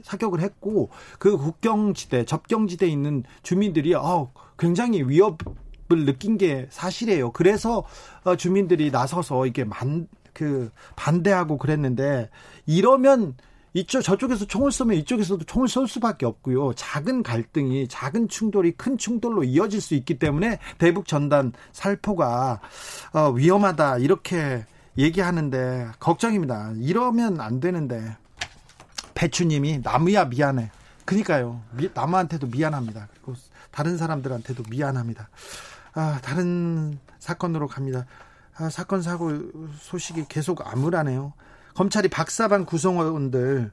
사격을 0.04 0.42
했고 0.42 0.92
그 1.18 1.36
국경지대 1.36 2.26
접경지대에 2.26 2.88
있는 2.88 3.24
주민들이 3.42 3.96
어, 3.96 4.32
굉장히 4.60 5.02
위협을 5.02 6.06
느낀 6.06 6.38
게 6.38 6.68
사실이에요. 6.70 7.32
그래서 7.32 7.84
어, 8.24 8.36
주민들이 8.36 8.92
나서서 8.92 9.48
이게 9.48 9.64
만, 9.64 10.08
그 10.34 10.70
반대하고 10.96 11.58
그랬는데 11.58 12.30
이러면 12.68 13.36
이쪽 13.74 14.04
저쪽에서 14.04 14.46
총을 14.46 14.72
쏘면 14.72 14.98
이쪽에서도 14.98 15.46
총을 15.46 15.68
쏠 15.68 15.88
수밖에 15.88 16.28
없고요. 16.28 16.74
작은 16.76 17.24
갈등이 17.24 17.88
작은 17.88 18.28
충돌이 18.28 18.74
큰 18.74 19.00
충돌로 19.00 19.44
이어질 19.46 19.82
수 19.82 19.96
있기 19.96 20.20
때문에 20.20 20.60
대북 20.78 21.08
전단 21.08 21.54
살포가 21.72 22.62
어, 23.14 23.32
위험하다 23.32 23.98
이렇게 23.98 24.64
얘기하는데 24.98 25.92
걱정입니다. 26.00 26.74
이러면 26.78 27.40
안 27.40 27.60
되는데 27.60 28.18
배추님이 29.14 29.82
나무야 29.84 30.26
미안해. 30.26 30.72
그니까요. 31.06 31.62
미, 31.72 31.90
나무한테도 31.94 32.48
미안합니다. 32.48 33.08
그리고 33.14 33.34
다른 33.72 33.98
사람들한테도 33.98 34.64
미안합니다. 34.70 35.30
아, 35.94 36.20
다른 36.22 37.00
사건으로 37.20 37.68
갑니다. 37.68 38.06
아, 38.56 38.70
사건 38.70 39.02
사고 39.02 39.32
소식이 39.80 40.26
계속 40.28 40.68
암울하네요. 40.68 41.34
검찰이 41.76 42.10
박사반 42.10 42.66
구성원들을 42.66 43.72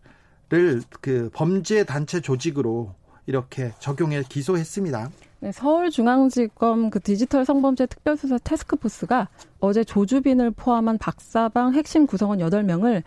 그 1.01 1.31
범죄 1.33 1.85
단체 1.85 2.21
조직으로 2.21 2.95
이렇게 3.27 3.73
적용해 3.79 4.25
기소했습니다. 4.29 5.11
네, 5.45 5.53
서울중앙지검 5.53 6.89
그 6.89 7.01
디지털 7.01 7.45
성범죄 7.45 7.85
특별수사 7.85 8.39
테스크포스가 8.39 9.29
어제 9.61 9.85
조주빈을 9.85 10.53
포함한 10.53 10.97
박사방 10.97 11.75
핵심 11.75 12.07
구성원 12.07 12.39
8명을 12.39 13.03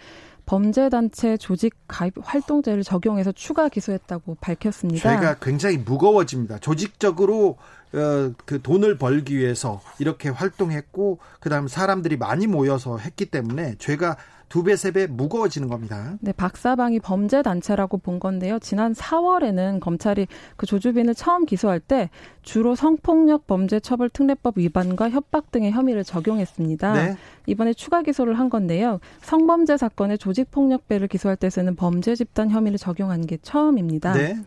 범죄단체 0.46 1.38
조직 1.38 1.74
가입 1.88 2.14
활동죄를 2.22 2.84
적용해서 2.84 3.32
추가 3.32 3.70
기소했다고 3.70 4.38
밝혔습니다. 4.40 5.18
죄가 5.18 5.40
굉장히 5.40 5.78
무거워집니다. 5.78 6.60
조직적으로 6.60 7.58
어, 7.94 8.32
그 8.46 8.62
돈을 8.62 9.00
벌기 9.00 9.36
위해서 9.36 9.82
이렇게 9.98 10.30
활동했고 10.30 11.18
그다음 11.40 11.68
사람들이 11.68 12.18
많이 12.18 12.46
모여서 12.46 13.00
했기 13.00 13.26
때문에 13.26 13.76
죄가 13.80 14.16
두 14.50 14.64
배, 14.64 14.76
세 14.76 14.92
배 14.92 15.08
무거워지는 15.08 15.68
겁니다. 15.68 16.18
네, 16.22 16.32
박사방이 16.32 17.00
범죄 17.00 17.42
단체라고 17.42 17.98
본 17.98 18.20
건데요. 18.20 18.60
지난 18.60 18.94
4월에는 18.94 19.80
검찰이 19.80 20.28
그 20.56 20.66
조주빈을 20.66 21.16
처음 21.16 21.46
기소할 21.46 21.80
때 21.80 22.10
주로 22.44 22.76
성폭력 22.76 23.46
범죄 23.48 23.80
처벌 23.80 24.10
특례법 24.10 24.58
위반과 24.58 25.10
협박 25.10 25.52
등의 25.52 25.72
혐의를 25.72 26.04
적용했습니다. 26.04 26.94
네. 26.94 27.18
이번에 27.46 27.74
추가 27.74 28.02
기소를 28.02 28.40
한 28.40 28.50
건데요. 28.50 29.00
성범죄 29.22 29.78
사건의 29.78 30.18
조직폭력배를 30.18 31.08
기소할 31.08 31.36
때 31.36 31.50
쓰는 31.50 31.76
범죄 31.76 32.16
집단 32.16 32.50
혐의를 32.50 32.78
적용한 32.78 33.26
게 33.26 33.38
처음입니다. 33.42 34.14
네. 34.14 34.38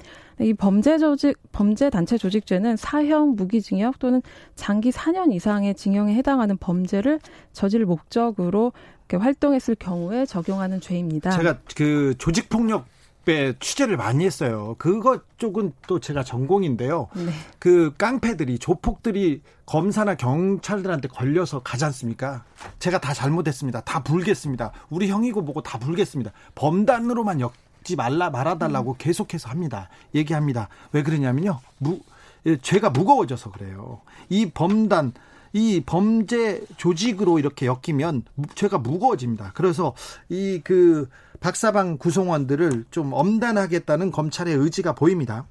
이 0.41 0.55
범죄 0.55 0.97
조직 0.97 1.37
범죄 1.53 1.91
단체 1.91 2.17
조직죄는 2.17 2.77
사형 2.77 3.37
무기징역 3.37 3.99
또는 3.99 4.23
장기 4.55 4.91
4년 4.91 5.35
이상의 5.35 5.75
징역에 5.75 6.15
해당하는 6.15 6.57
범죄를 6.57 7.21
저질 7.53 7.85
목적으로 7.85 8.73
활동했을 9.17 9.75
경우에 9.75 10.27
적용하는 10.27 10.81
죄입니다. 10.81 11.31
제가 11.31 11.59
그 11.77 12.15
조직 12.19 12.49
폭력 12.49 12.87
배 13.25 13.55
취재를 13.61 13.97
많이 13.97 14.25
했어요. 14.25 14.75
그것 14.79 15.23
쪽은 15.39 15.73
또 15.87 16.01
제가 16.01 16.25
전공인데요. 16.25 17.09
네. 17.15 17.33
그 17.59 17.93
깡패들이 17.99 18.59
조폭들이 18.59 19.43
검사나 19.67 20.15
경찰들한테 20.15 21.09
걸려서 21.09 21.61
가지 21.61 21.85
않습니까? 21.85 22.45
제가 22.79 22.99
다 22.99 23.13
잘못했습니다. 23.13 23.83
다 23.83 24.03
불겠습니다. 24.03 24.73
우리 24.89 25.09
형이고 25.09 25.43
뭐고 25.43 25.63
다 25.63 25.79
불겠습니다. 25.79 26.33
범단으로만 26.55 27.41
엮지 27.41 27.95
말라 27.97 28.31
말아달라고 28.31 28.93
음. 28.93 28.95
계속해서 28.99 29.51
합니다. 29.51 29.91
얘기합니다. 30.15 30.69
왜 30.93 31.03
그러냐면요. 31.03 31.61
무, 31.79 32.01
예, 32.47 32.57
죄가 32.57 32.91
무거워져서 32.91 33.53
그래요. 33.53 34.01
이 34.31 34.51
범단 34.51 35.13
이 35.53 35.83
범죄 35.85 36.63
조직으로 36.77 37.39
이렇게 37.39 37.67
엮이면 37.67 38.23
죄가 38.55 38.79
무거워집니다. 38.79 39.53
그래서 39.55 39.95
이 40.29 40.61
그 40.63 41.09
박사방 41.41 41.97
구성원들을 41.99 42.85
좀 42.91 43.13
엄단하겠다는 43.13 44.13
검찰의 44.13 44.55
의지가 44.55 44.95
보입니다. 44.95 45.47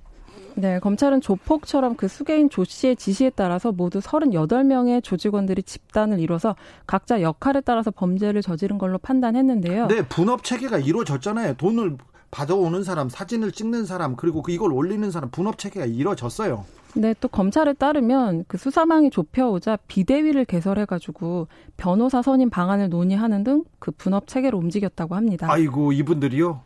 네, 0.56 0.80
검찰은 0.80 1.22
조폭처럼 1.22 1.96
그 1.96 2.08
수개인 2.08 2.50
조 2.50 2.64
씨의 2.64 2.96
지시에 2.96 3.32
따라서 3.32 3.72
모두 3.72 4.00
38명의 4.00 5.04
조직원들이 5.04 5.64
집단을 5.64 6.20
이뤄서 6.20 6.56
각자 6.86 7.22
역할에 7.22 7.62
따라서 7.62 7.92
범죄를 7.92 8.42
저지른 8.42 8.78
걸로 8.78 8.98
판단했는데요. 8.98 9.88
네, 9.88 10.02
분업 10.08 10.44
체계가 10.44 10.80
이루어졌잖아요. 10.80 11.56
돈을 11.56 11.98
받아오는 12.32 12.84
사람, 12.84 13.10
사진을 13.10 13.52
찍는 13.52 13.86
사람, 13.86 14.16
그리고 14.16 14.42
그 14.42 14.52
이걸 14.52 14.74
올리는 14.74 15.10
사람 15.12 15.32
분업 15.32 15.58
체계가 15.58 15.86
이루어졌어요. 15.86 16.66
네, 16.96 17.14
또 17.20 17.28
검찰에 17.28 17.74
따르면 17.74 18.46
그 18.48 18.58
수사망이 18.58 19.10
좁혀오자 19.12 19.78
비대위를 19.88 20.46
개설해가지고 20.46 21.48
변호사 21.78 22.22
선임 22.22 22.50
방안을 22.50 22.90
논의하는 22.90 23.44
등 23.44 23.64
그 23.80 23.92
분업 23.92 24.28
체계로 24.28 24.58
움직였다고 24.58 25.16
합니다. 25.16 25.48
아이고 25.50 25.94
이분들이요? 25.94 26.62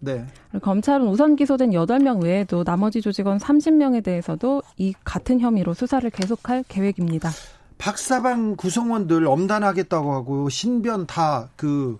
네. 0.00 0.26
네. 0.52 0.58
검찰은 0.60 1.06
우선 1.06 1.36
기소된 1.36 1.70
8명 1.70 2.22
외에도 2.22 2.64
나머지 2.64 3.00
조직원 3.00 3.38
30명에 3.38 4.02
대해서도 4.02 4.62
이 4.76 4.92
같은 5.04 5.40
혐의로 5.40 5.72
수사를 5.72 6.08
계속할 6.10 6.64
계획입니다. 6.68 7.30
박사방 7.78 8.56
구성원들 8.56 9.26
엄단하겠다고 9.26 10.12
하고 10.12 10.48
신변 10.48 11.06
다 11.06 11.48
그 11.56 11.98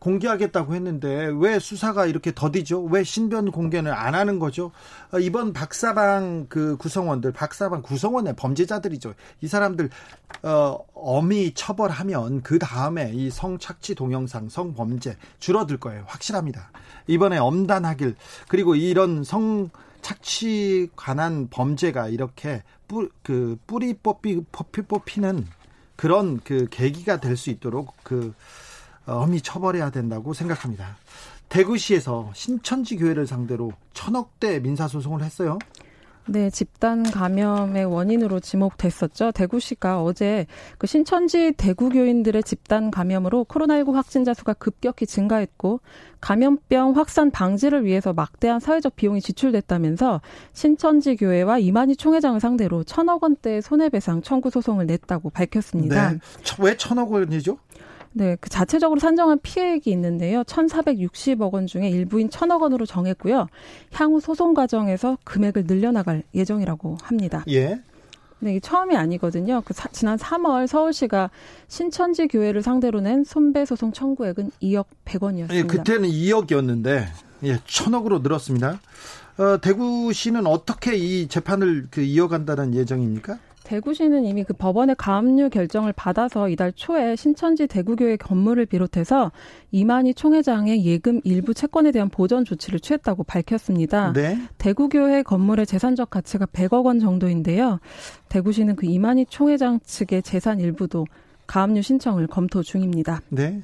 공개하겠다고 0.00 0.74
했는데 0.74 1.30
왜 1.34 1.58
수사가 1.58 2.06
이렇게 2.06 2.32
더디죠? 2.34 2.82
왜 2.84 3.04
신변 3.04 3.50
공개는 3.50 3.92
안 3.92 4.14
하는 4.14 4.38
거죠? 4.38 4.72
어, 5.12 5.18
이번 5.18 5.52
박사방 5.52 6.46
그 6.48 6.76
구성원들, 6.78 7.32
박사방 7.32 7.82
구성원의 7.82 8.34
범죄자들이죠. 8.36 9.14
이 9.42 9.46
사람들 9.46 9.90
어, 10.42 10.78
엄히 10.94 11.52
처벌하면 11.54 12.42
그 12.42 12.58
다음에 12.58 13.12
이 13.14 13.30
성착취 13.30 13.94
동영상, 13.94 14.48
성범죄 14.48 15.16
줄어들 15.38 15.76
거예요. 15.76 16.04
확실합니다. 16.06 16.70
이번에 17.06 17.38
엄단하길 17.38 18.16
그리고 18.48 18.74
이런 18.74 19.22
성 19.22 19.70
착취 20.00 20.88
관한 20.96 21.48
범죄가 21.50 22.08
이렇게 22.08 22.62
뿌, 22.88 23.10
그 23.22 23.58
뿌리 23.66 23.94
뽑히 23.94 24.42
뽑히 24.50 24.82
뽑히는 24.82 25.46
그런 25.96 26.40
그 26.42 26.66
계기가 26.70 27.20
될 27.20 27.36
수 27.36 27.50
있도록 27.50 27.94
그 28.02 28.32
엄히 29.18 29.40
처벌해야 29.40 29.90
된다고 29.90 30.34
생각합니다. 30.34 30.96
대구시에서 31.48 32.30
신천지 32.34 32.96
교회를 32.96 33.26
상대로 33.26 33.72
천억대 33.92 34.60
민사소송을 34.60 35.22
했어요. 35.22 35.58
네, 36.26 36.48
집단 36.48 37.02
감염의 37.02 37.86
원인으로 37.86 38.38
지목됐었죠. 38.38 39.32
대구시가 39.32 40.02
어제 40.02 40.46
그 40.78 40.86
신천지 40.86 41.52
대구 41.56 41.88
교인들의 41.88 42.44
집단 42.44 42.92
감염으로 42.92 43.46
코로나19 43.48 43.94
확진자 43.94 44.32
수가 44.32 44.52
급격히 44.52 45.06
증가했고 45.06 45.80
감염병 46.20 46.92
확산 46.92 47.32
방지를 47.32 47.84
위해서 47.84 48.12
막대한 48.12 48.60
사회적 48.60 48.94
비용이 48.94 49.20
지출됐다면서 49.20 50.20
신천지 50.52 51.16
교회와 51.16 51.58
이만희 51.58 51.96
총회장을 51.96 52.38
상대로 52.38 52.84
천억 52.84 53.24
원대의 53.24 53.60
손해배상 53.60 54.22
청구 54.22 54.50
소송을 54.50 54.86
냈다고 54.86 55.30
밝혔습니다. 55.30 56.12
네. 56.12 56.18
왜 56.60 56.76
천억 56.76 57.10
원이죠? 57.10 57.58
네, 58.12 58.36
그 58.40 58.48
자체적으로 58.48 58.98
산정한 58.98 59.38
피해액이 59.40 59.90
있는데요. 59.90 60.42
1,460억 60.42 61.52
원 61.52 61.66
중에 61.66 61.88
일부인 61.88 62.28
1,000억 62.28 62.60
원으로 62.60 62.86
정했고요. 62.86 63.46
향후 63.92 64.20
소송 64.20 64.54
과정에서 64.54 65.16
금액을 65.24 65.64
늘려나갈 65.66 66.24
예정이라고 66.34 66.98
합니다. 67.02 67.44
예. 67.48 67.80
네, 68.42 68.52
이게 68.52 68.60
처음이 68.60 68.96
아니거든요. 68.96 69.62
그 69.64 69.74
사, 69.74 69.88
지난 69.92 70.16
3월 70.16 70.66
서울시가 70.66 71.30
신천지 71.68 72.26
교회를 72.26 72.62
상대로 72.62 73.00
낸 73.00 73.22
손배 73.22 73.64
소송 73.66 73.92
청구액은 73.92 74.50
2억 74.62 74.86
100원이었습니다. 75.04 75.54
예, 75.54 75.62
그때는 75.62 76.08
2억이었는데 76.08 77.06
예, 77.44 77.56
1천억으로 77.56 78.22
늘었습니다. 78.22 78.80
어, 79.38 79.60
대구시는 79.60 80.46
어떻게 80.46 80.96
이 80.96 81.28
재판을 81.28 81.86
그 81.90 82.00
이어간다는 82.00 82.74
예정입니까? 82.74 83.38
대구시는 83.70 84.24
이미 84.24 84.42
그 84.42 84.52
법원의 84.52 84.96
가압류 84.96 85.48
결정을 85.48 85.92
받아서 85.92 86.48
이달 86.48 86.72
초에 86.72 87.14
신천지 87.14 87.68
대구교회 87.68 88.16
건물을 88.16 88.66
비롯해서 88.66 89.30
이만희 89.70 90.14
총회장의 90.14 90.84
예금 90.84 91.20
일부 91.22 91.54
채권에 91.54 91.92
대한 91.92 92.08
보전 92.08 92.44
조치를 92.44 92.80
취했다고 92.80 93.22
밝혔습니다. 93.22 94.12
네. 94.12 94.38
대구교회 94.58 95.22
건물의 95.22 95.66
재산적 95.66 96.10
가치가 96.10 96.46
100억 96.46 96.84
원 96.84 96.98
정도인데요. 96.98 97.78
대구시는 98.28 98.74
그 98.74 98.86
이만희 98.86 99.26
총회장 99.26 99.78
측의 99.84 100.24
재산 100.24 100.58
일부도 100.58 101.06
가압류 101.46 101.82
신청을 101.82 102.26
검토 102.26 102.64
중입니다. 102.64 103.20
네. 103.28 103.62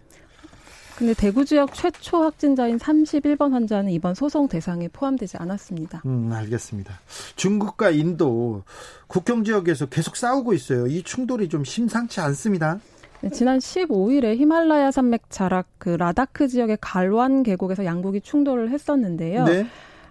근데 0.97 1.13
대구 1.13 1.45
지역 1.45 1.75
최초 1.75 2.23
확진자인 2.23 2.79
31번 2.79 3.51
환자는 3.53 3.91
이번 3.91 4.15
소송 4.15 4.49
대상에 4.49 4.89
포함되지 4.89 5.37
않았습니다. 5.37 6.01
음, 6.07 6.33
알겠습니다. 6.33 6.99
중국과 7.37 7.91
인도 7.91 8.63
국경 9.07 9.45
지역에서 9.45 9.87
계속 9.87 10.17
싸우고 10.17 10.55
있어요. 10.55 10.87
이 10.87 11.03
충돌이 11.03 11.51
좀 11.51 11.65
심상치 11.65 12.21
않습니다. 12.21 12.81
네, 13.21 13.29
지난 13.31 13.59
15일에 13.59 14.37
히말라야 14.37 14.91
산맥 14.91 15.25
자락 15.29 15.67
그 15.77 15.91
라다크 15.91 16.49
지역의 16.49 16.79
갈완 16.81 17.43
계곡에서 17.43 17.85
양국이 17.85 18.23
충돌을 18.23 18.71
했었는데요. 18.71 19.45
네. 19.45 19.67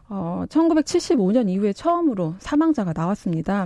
어, 0.08 0.44
1975년 0.50 1.50
이후에 1.50 1.74
처음으로 1.74 2.36
사망자가 2.38 2.94
나왔습니다. 2.96 3.66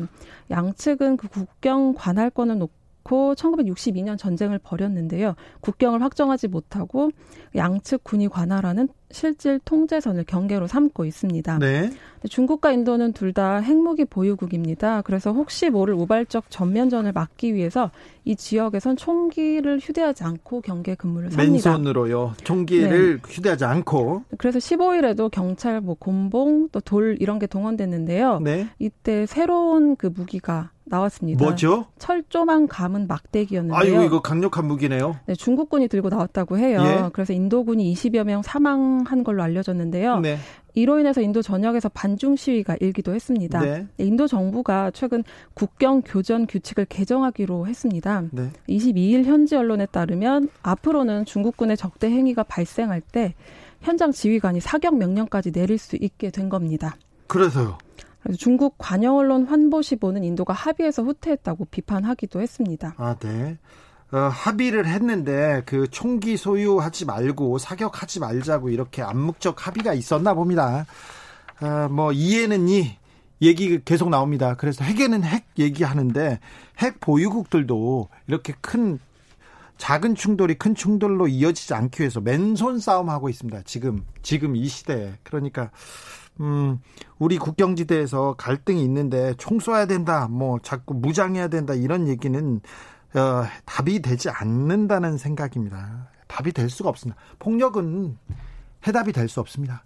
양측은 0.50 1.18
그 1.18 1.28
국경 1.28 1.96
관할권을 1.98 2.60
놓고 2.60 2.79
놓고 3.04 3.36
1962년 3.36 4.18
전쟁을 4.18 4.60
벌였는데요. 4.60 5.36
국경을 5.62 6.02
확정하지 6.02 6.48
못하고 6.48 7.12
양측 7.56 8.04
군이 8.04 8.28
관할하는 8.30 8.88
실질 9.12 9.60
통제선을 9.66 10.24
경계로 10.26 10.68
삼고 10.68 11.04
있습니다. 11.04 11.58
네. 11.58 11.90
중국과 12.30 12.72
인도는 12.72 13.14
둘 13.14 13.34
다 13.34 13.58
핵무기 13.58 14.06
보유국입니다. 14.06 15.02
그래서 15.04 15.32
혹시 15.32 15.70
모를 15.70 15.94
우발적 15.94 16.46
전면전을 16.50 17.12
막기 17.12 17.54
위해서 17.54 17.92
이 18.26 18.36
지역에선 18.36 18.98
총기를 18.98 19.80
휴대하지 19.80 20.24
않고 20.24 20.62
경계 20.62 20.96
근무를 20.96 21.30
삽니다. 21.32 21.52
맨손으로요. 21.72 22.34
총기를 22.44 23.18
네. 23.22 23.22
휴대하지 23.28 23.66
않고. 23.66 24.24
그래서 24.40 24.58
15일에도 24.60 25.30
경찰 25.32 25.80
뭐 25.80 25.96
곤봉 25.98 26.70
또 26.72 26.80
돌 26.82 27.18
이런 27.20 27.38
게 27.38 27.46
동원됐는데요. 27.46 28.40
네. 28.40 28.68
이때 28.80 29.26
새로운 29.28 29.96
그 29.96 30.08
무기가 30.08 30.72
나왔습니다. 30.90 31.44
뭐죠? 31.44 31.86
철조망 31.98 32.68
감은 32.68 33.08
막대기였는데요. 33.08 33.80
아이고 33.80 34.04
이거 34.04 34.22
강력한 34.22 34.68
무기네요. 34.68 35.18
네, 35.26 35.36
중국군이 35.36 35.88
들고 35.88 36.10
나왔다고 36.10 36.58
해요. 36.58 36.82
예? 36.84 37.10
그래서 37.14 37.34
인도군이 37.34 37.94
20여 37.94 38.24
명 38.24 38.42
사망한 38.42 39.24
걸로 39.24 39.44
알려졌는데요. 39.44 40.20
네. 40.20 40.38
이로 40.76 41.00
인해서 41.00 41.22
인도 41.22 41.42
전역에서 41.42 41.90
반중 41.90 42.36
시위가 42.36 42.78
일기도 42.80 43.14
했습니다. 43.14 43.60
네. 43.60 43.88
인도 43.98 44.28
정부가 44.28 44.92
최근 44.92 45.24
국경 45.54 46.02
교전 46.04 46.48
규칙을 46.48 46.86
개정하기로 46.86 47.68
했습니다. 47.68 48.24
네. 48.32 48.52
22일 48.68 49.26
현지 49.26 49.56
언론에 49.56 49.86
따르면 49.86 50.50
앞으로는 50.62 51.26
중국군의 51.26 51.76
적대 51.78 52.10
행위가 52.10 52.44
발생할 52.44 53.02
때 53.02 53.34
현장 53.82 54.12
지휘관이 54.12 54.60
사격 54.60 54.98
명령까지 54.98 55.52
내릴 55.52 55.78
수 55.78 55.98
있게 56.00 56.32
된 56.32 56.50
겁니다. 56.50 56.96
그래서요. 57.28 57.78
그래서 58.22 58.38
중국 58.38 58.76
관영 58.78 59.18
언론 59.18 59.46
환보시보는 59.46 60.24
인도가 60.24 60.54
합의해서 60.54 61.04
후퇴했다고 61.04 61.66
비판하기도 61.66 62.42
했습니다. 62.42 62.96
아, 62.98 63.16
네. 63.16 63.58
어, 64.12 64.18
합의를 64.18 64.88
했는데 64.88 65.62
그 65.66 65.88
총기 65.90 66.36
소유하지 66.36 67.06
말고 67.06 67.60
사격하지 67.60 68.20
말자고 68.20 68.70
이렇게 68.70 69.02
암묵적 69.04 69.68
합의가 69.68 69.94
있었나 69.94 70.34
봅니다. 70.34 70.86
어, 71.62 71.88
뭐 71.90 72.12
이해는 72.12 72.68
이 72.70 72.98
얘기 73.42 73.84
계속 73.84 74.10
나옵니다. 74.10 74.56
그래서 74.56 74.84
핵에는 74.84 75.24
핵 75.24 75.46
얘기하는데 75.58 76.40
핵 76.80 77.00
보유국들도 77.00 78.10
이렇게 78.28 78.54
큰 78.62 79.00
작은 79.78 80.16
충돌이 80.16 80.56
큰 80.56 80.76
충돌로 80.76 81.28
이어지지 81.28 81.74
않기 81.74 82.02
위해서 82.02 82.20
맨손 82.20 82.80
싸움하고 82.80 83.30
있습니다. 83.30 83.62
지금 83.64 84.06
지금 84.22 84.56
이 84.56 84.68
시대에 84.68 85.14
그러니까 85.24 85.72
음 86.40 86.80
우리 87.18 87.38
국경지대에서 87.38 88.36
갈등이 88.38 88.84
있는데 88.84 89.34
총 89.38 89.60
쏘야 89.60 89.86
된다, 89.86 90.28
뭐 90.30 90.60
자꾸 90.62 90.94
무장해야 90.94 91.48
된다 91.50 91.74
이런 91.74 92.08
얘기는 92.08 92.62
어, 93.16 93.44
답이 93.66 94.02
되지 94.02 94.30
않는다는 94.30 95.18
생각입니다. 95.18 96.10
답이 96.28 96.52
될 96.52 96.70
수가 96.70 96.90
없습니다. 96.90 97.20
폭력은 97.40 98.18
해답이 98.88 99.12
될 99.12 99.28
수 99.28 99.40
없습니다. 99.40 99.84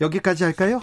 여기까지 0.00 0.44
할까요? 0.44 0.80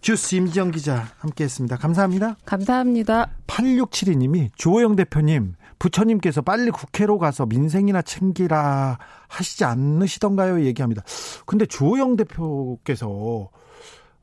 주스 0.00 0.36
임지영 0.36 0.70
기자 0.70 1.08
함께했습니다. 1.18 1.76
감사합니다. 1.76 2.36
감사합니다. 2.44 3.30
8672님이 3.48 4.50
주호영 4.56 4.94
대표님 4.94 5.54
부처님께서 5.78 6.42
빨리 6.42 6.70
국회로 6.70 7.18
가서 7.18 7.46
민생이나 7.46 8.02
챙기라 8.02 8.98
하시지 9.26 9.64
않으시던가요? 9.64 10.64
얘기합니다. 10.64 11.02
근데 11.46 11.66
주호영 11.66 12.16
대표께서 12.16 13.50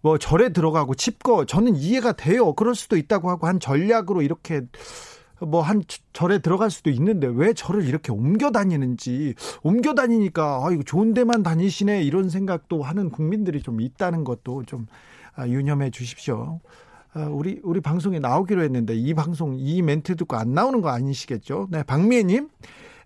뭐 0.06 0.20
절에 0.20 0.50
들어가고 0.50 0.94
칩거 0.94 1.46
저는 1.46 1.76
이해가 1.78 2.12
돼요. 2.12 2.54
그럴 2.54 2.76
수도 2.76 2.96
있다고 2.96 3.32
하고 3.32 3.48
한 3.48 3.60
전략으로 3.60 4.22
이렇게 4.22 4.62
뭐 5.42 5.64
한 5.64 5.82
절에 6.14 6.38
들어갈 6.38 6.70
수도 6.70 6.92
있는데 6.92 7.26
왜 7.26 7.54
절을 7.54 7.84
이렇게 7.88 8.12
옮겨 8.12 8.52
다니는지 8.52 9.34
옮겨 9.64 9.96
다니니까 9.96 10.62
아 10.64 10.72
이거 10.72 10.84
좋은 10.84 11.16
데만 11.16 11.42
다니시네 11.42 12.04
이런 12.04 12.30
생각도 12.30 12.84
하는 12.84 13.10
국민들이 13.10 13.64
좀 13.64 13.82
있다는 13.82 14.24
것도 14.26 14.66
좀 14.66 14.86
아, 15.34 15.48
유념해 15.48 15.90
주십시오. 15.90 16.60
아, 17.14 17.22
우리 17.32 17.60
우리 17.64 17.82
방송에 17.82 18.20
나오기로 18.20 18.62
했는데 18.62 18.94
이 18.94 19.16
방송 19.16 19.56
이 19.58 19.82
멘트 19.82 20.16
듣고 20.18 20.36
안 20.36 20.54
나오는 20.54 20.82
거 20.82 20.90
아니시겠죠? 20.90 21.70
네, 21.72 21.82
박미애님. 21.82 22.50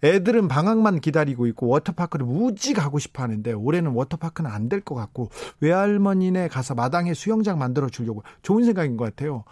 애들은 0.03 0.47
방학만 0.47 0.99
기다리고 1.01 1.45
있고 1.47 1.67
워터파크를 1.67 2.25
무지 2.25 2.73
가고 2.73 2.99
싶어 2.99 3.23
하는데 3.23 3.51
올해는 3.53 3.91
워터파크는 3.91 4.49
안 4.49 4.69
될 4.69 4.81
것 4.81 4.95
같고 4.95 5.29
외할머니네 5.61 6.47
가서 6.47 6.75
마당에 6.75 7.13
수영장 7.13 7.57
만들어 7.59 7.89
주려고 7.89 8.23
좋은 8.41 8.63
생각인 8.65 8.97
것 8.97 9.05
같아요. 9.05 9.43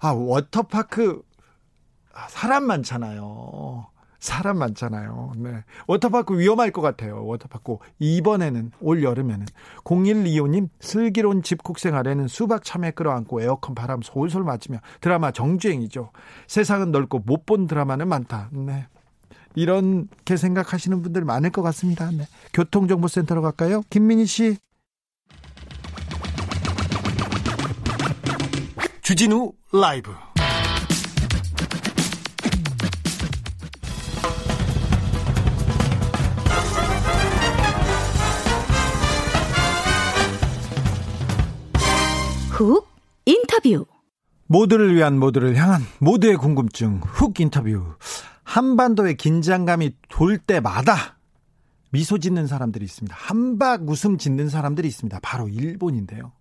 아 0.00 0.10
워터파크 0.10 1.22
아, 2.14 2.26
사람 2.28 2.64
많잖아요. 2.64 3.86
사람 4.18 4.58
많잖아요. 4.58 5.32
네. 5.36 5.62
워터파크 5.86 6.36
위험할 6.38 6.70
것 6.72 6.80
같아요. 6.82 7.24
워터파크. 7.26 7.76
이번에는 7.98 8.72
올 8.80 9.02
여름에는 9.04 9.46
0125님 9.84 10.68
슬기로운 10.80 11.42
집콕 11.42 11.78
생활에는 11.78 12.26
수박 12.26 12.64
참외 12.64 12.92
끌어안고 12.92 13.42
에어컨 13.42 13.74
바람 13.74 14.00
솔솔 14.02 14.42
맞으며 14.44 14.78
드라마 15.00 15.30
정주행이죠. 15.32 16.10
세상은 16.48 16.90
넓고 16.92 17.20
못 17.20 17.44
본 17.46 17.66
드라마는 17.66 18.08
많다. 18.08 18.48
네. 18.52 18.86
이렇게 19.56 20.36
생각하시는 20.36 21.02
분들 21.02 21.24
많을 21.24 21.50
것 21.50 21.62
같습니다. 21.62 22.10
네. 22.12 22.28
교통정보센터로 22.52 23.42
갈까요? 23.42 23.82
김민희 23.90 24.26
씨. 24.26 24.58
주진우 29.02 29.52
라이브. 29.72 30.12
훅 42.50 42.88
인터뷰 43.26 43.84
모두를 44.46 44.94
위한 44.94 45.18
모두를 45.18 45.56
향한 45.56 45.82
모두의 45.98 46.36
궁금증 46.36 47.00
훅 47.04 47.38
인터뷰 47.40 47.96
한반도의 48.46 49.16
긴장감이 49.16 49.96
돌 50.08 50.38
때마다 50.38 51.18
미소 51.90 52.18
짓는 52.18 52.46
사람들이 52.46 52.84
있습니다. 52.84 53.14
한박 53.18 53.88
웃음 53.88 54.18
짓는 54.18 54.48
사람들이 54.48 54.86
있습니다. 54.88 55.18
바로 55.20 55.48
일본인데요. 55.48 56.32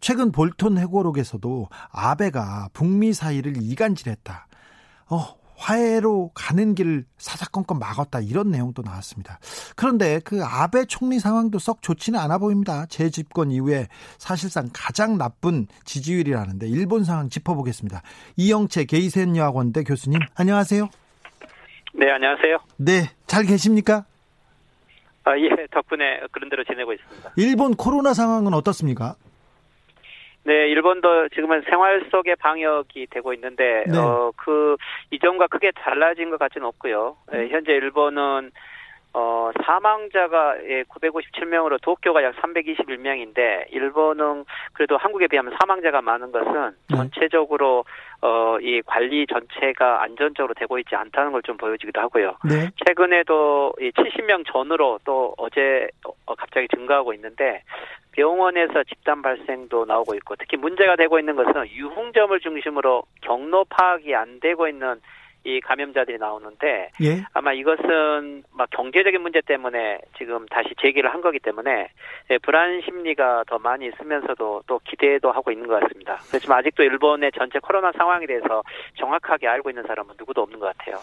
최근 0.00 0.30
볼톤 0.30 0.76
해고록에서도 0.76 1.68
아베가 1.90 2.68
북미 2.74 3.14
사이를 3.14 3.54
이간질했다. 3.56 4.46
어, 5.08 5.34
화해로 5.56 6.32
가는 6.34 6.74
길 6.74 7.06
사사건건 7.16 7.78
막았다 7.78 8.20
이런 8.20 8.50
내용도 8.50 8.82
나왔습니다. 8.82 9.38
그런데 9.74 10.20
그 10.20 10.44
아베 10.44 10.84
총리 10.84 11.18
상황도 11.18 11.58
썩 11.58 11.80
좋지는 11.80 12.20
않아 12.20 12.36
보입니다. 12.36 12.84
재집권 12.86 13.50
이후에 13.50 13.88
사실상 14.18 14.68
가장 14.74 15.16
나쁜 15.16 15.66
지지율이라는데 15.86 16.68
일본 16.68 17.04
상황 17.04 17.30
짚어보겠습니다. 17.30 18.02
이영채 18.36 18.84
게이센 18.84 19.36
여학원대 19.36 19.84
교수님 19.84 20.20
안녕하세요. 20.34 20.90
네 21.96 22.10
안녕하세요. 22.10 22.58
네 22.78 23.10
잘 23.26 23.44
계십니까? 23.44 24.04
아, 25.24 25.36
예 25.38 25.48
덕분에 25.72 26.20
그런 26.30 26.48
대로 26.48 26.62
지내고 26.64 26.92
있습니다. 26.92 27.32
일본 27.36 27.74
코로나 27.74 28.14
상황은 28.14 28.54
어떻습니까? 28.54 29.16
네, 30.44 30.68
일본도 30.68 31.30
지금은 31.30 31.62
생활 31.68 32.06
속의 32.12 32.36
방역이 32.36 33.08
되고 33.10 33.32
있는데 33.34 33.82
네. 33.88 33.98
어, 33.98 34.30
그 34.36 34.76
이전과 35.10 35.48
크게 35.48 35.72
달라진 35.72 36.30
것 36.30 36.38
같지는 36.38 36.68
없고요. 36.68 37.16
네, 37.32 37.48
현재 37.48 37.72
일본은 37.72 38.52
어, 39.18 39.50
사망자가 39.64 40.56
예, 40.68 40.82
957명으로 40.82 41.80
도쿄가 41.80 42.22
약 42.22 42.34
321명인데 42.36 43.64
일본은 43.70 44.44
그래도 44.74 44.98
한국에 44.98 45.26
비하면 45.26 45.56
사망자가 45.58 46.02
많은 46.02 46.32
것은 46.32 46.76
네. 46.90 46.96
전체적으로 46.96 47.86
어, 48.20 48.58
이 48.60 48.82
관리 48.84 49.26
전체가 49.26 50.02
안전적으로 50.02 50.52
되고 50.52 50.78
있지 50.78 50.94
않다는 50.94 51.32
걸 51.32 51.40
좀 51.46 51.56
보여지기도 51.56 52.00
하고요. 52.00 52.36
네. 52.44 52.70
최근에도 52.84 53.72
이 53.80 53.90
70명 53.92 54.44
전으로 54.52 54.98
또 55.04 55.32
어제 55.38 55.86
어, 56.04 56.34
갑자기 56.34 56.66
증가하고 56.74 57.14
있는데 57.14 57.62
병원에서 58.12 58.82
집단 58.84 59.22
발생도 59.22 59.84
나오고 59.84 60.14
있고 60.16 60.34
특히 60.36 60.56
문제가 60.56 60.96
되고 60.96 61.18
있는 61.18 61.36
것은 61.36 61.68
유흥점을 61.70 62.38
중심으로 62.40 63.04
경로 63.22 63.64
파악이 63.70 64.14
안 64.14 64.40
되고 64.40 64.66
있는 64.66 65.00
이 65.46 65.60
감염자들이 65.60 66.18
나오는데 66.18 66.90
예? 67.02 67.24
아마 67.32 67.52
이것은 67.52 68.42
막 68.52 68.68
경제적인 68.70 69.22
문제 69.22 69.40
때문에 69.40 70.00
지금 70.18 70.44
다시 70.46 70.70
제기를 70.82 71.12
한 71.14 71.20
거기 71.20 71.38
때문에 71.38 71.88
예, 72.30 72.38
불안 72.38 72.80
심리가 72.84 73.44
더 73.46 73.56
많이 73.58 73.86
있으면서도 73.86 74.64
또 74.66 74.80
기대도 74.84 75.30
하고 75.30 75.52
있는 75.52 75.68
것 75.68 75.80
같습니다. 75.80 76.20
그렇지만 76.28 76.58
아직도 76.58 76.82
일본의 76.82 77.30
전체 77.38 77.60
코로나 77.60 77.92
상황에 77.92 78.26
대해서 78.26 78.62
정확하게 78.98 79.46
알고 79.46 79.70
있는 79.70 79.84
사람은 79.86 80.16
누구도 80.18 80.42
없는 80.42 80.58
것 80.58 80.76
같아요. 80.76 80.96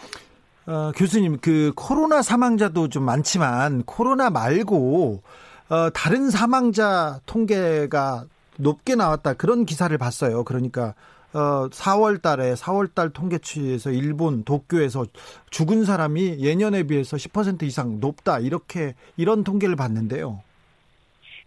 어, 0.66 0.92
교수님, 0.94 1.38
그 1.42 1.72
코로나 1.76 2.22
사망자도 2.22 2.90
좀 2.90 3.04
많지만 3.04 3.84
코로나 3.84 4.30
말고 4.30 5.22
어, 5.70 5.90
다른 5.92 6.30
사망자 6.30 7.20
통계가 7.26 8.26
높게 8.58 8.96
나왔다 8.96 9.36
그런 9.36 9.66
기사를 9.66 9.98
봤어요. 9.98 10.44
그러니까 10.44 10.94
어, 11.34 11.68
4월 11.70 12.22
달에 12.22 12.54
4월 12.54 12.94
달 12.94 13.10
통계치에서 13.10 13.92
일본 13.92 14.44
도쿄에서 14.44 15.06
죽은 15.50 15.84
사람이 15.84 16.38
예년에 16.40 16.84
비해서 16.84 17.18
10% 17.18 17.64
이상 17.64 18.00
높다. 18.00 18.40
이렇게 18.40 18.94
이런 19.18 19.44
통계를 19.44 19.76
봤는데요. 19.76 20.42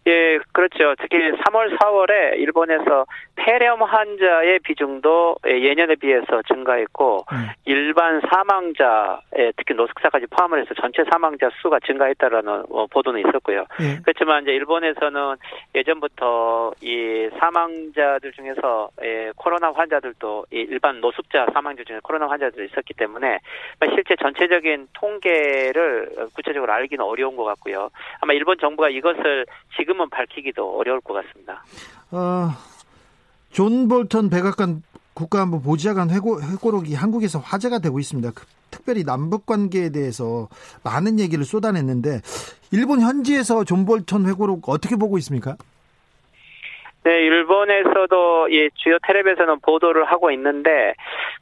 예, 0.07 0.39
그렇죠. 0.53 0.95
특히 1.01 1.17
3월, 1.17 1.77
4월에 1.77 2.37
일본에서 2.37 3.05
폐렴 3.37 3.81
환자의 3.81 4.59
비중도 4.59 5.37
예년에 5.45 5.95
비해서 5.95 6.41
증가했고 6.47 7.25
음. 7.31 7.47
일반 7.65 8.21
사망자에 8.21 9.51
특히 9.57 9.73
노숙자까지 9.73 10.27
포함을 10.27 10.61
해서 10.61 10.73
전체 10.79 11.03
사망자 11.11 11.49
수가 11.61 11.79
증가했다라는 11.85 12.65
어, 12.69 12.87
보도는 12.87 13.27
있었고요. 13.27 13.65
예. 13.81 13.99
그렇지만 14.03 14.43
이제 14.43 14.51
일본에서는 14.51 15.35
예전부터 15.75 16.73
이 16.81 17.29
사망자들 17.39 18.31
중에서 18.33 18.89
예, 19.03 19.31
코로나 19.35 19.71
환자들도 19.71 20.45
일반 20.51 21.01
노숙자 21.01 21.47
사망자 21.53 21.83
중에 21.83 21.99
코로나 22.03 22.27
환자들이 22.27 22.67
있었기 22.67 22.93
때문에 22.93 23.39
실제 23.95 24.15
전체적인 24.15 24.87
통계를 24.93 26.09
구체적으로 26.35 26.71
알기는 26.71 27.03
어려운 27.03 27.35
것 27.35 27.43
같고요. 27.43 27.89
아마 28.21 28.33
일본 28.33 28.57
정부가 28.57 28.89
이것을 28.89 29.45
지금 29.75 29.87
지금은 29.87 30.09
밝히기도 30.09 30.77
어려울 30.77 30.99
것 31.01 31.13
같습니다. 31.13 31.63
어, 32.11 32.49
존 33.51 33.87
볼턴 33.87 34.29
백악관 34.29 34.83
국가안보 35.13 35.61
보좌관 35.61 36.09
회고, 36.11 36.41
회고록이 36.41 36.93
한국에서 36.93 37.39
화제가 37.39 37.79
되고 37.79 37.99
있습니다. 37.99 38.31
그, 38.35 38.45
특별히 38.69 39.03
남북 39.03 39.45
관계에 39.45 39.89
대해서 39.89 40.47
많은 40.83 41.19
얘기를 41.19 41.43
쏟아냈는데 41.43 42.21
일본 42.71 43.01
현지에서 43.01 43.63
존 43.63 43.85
볼턴 43.85 44.27
회고록 44.27 44.69
어떻게 44.69 44.95
보고 44.95 45.17
있습니까? 45.17 45.57
네, 47.07 47.21
일본에서도 47.21 48.51
예, 48.51 48.69
주요 48.71 48.97
텔레비에서는 49.07 49.61
보도를 49.61 50.03
하고 50.03 50.29
있는데 50.31 50.93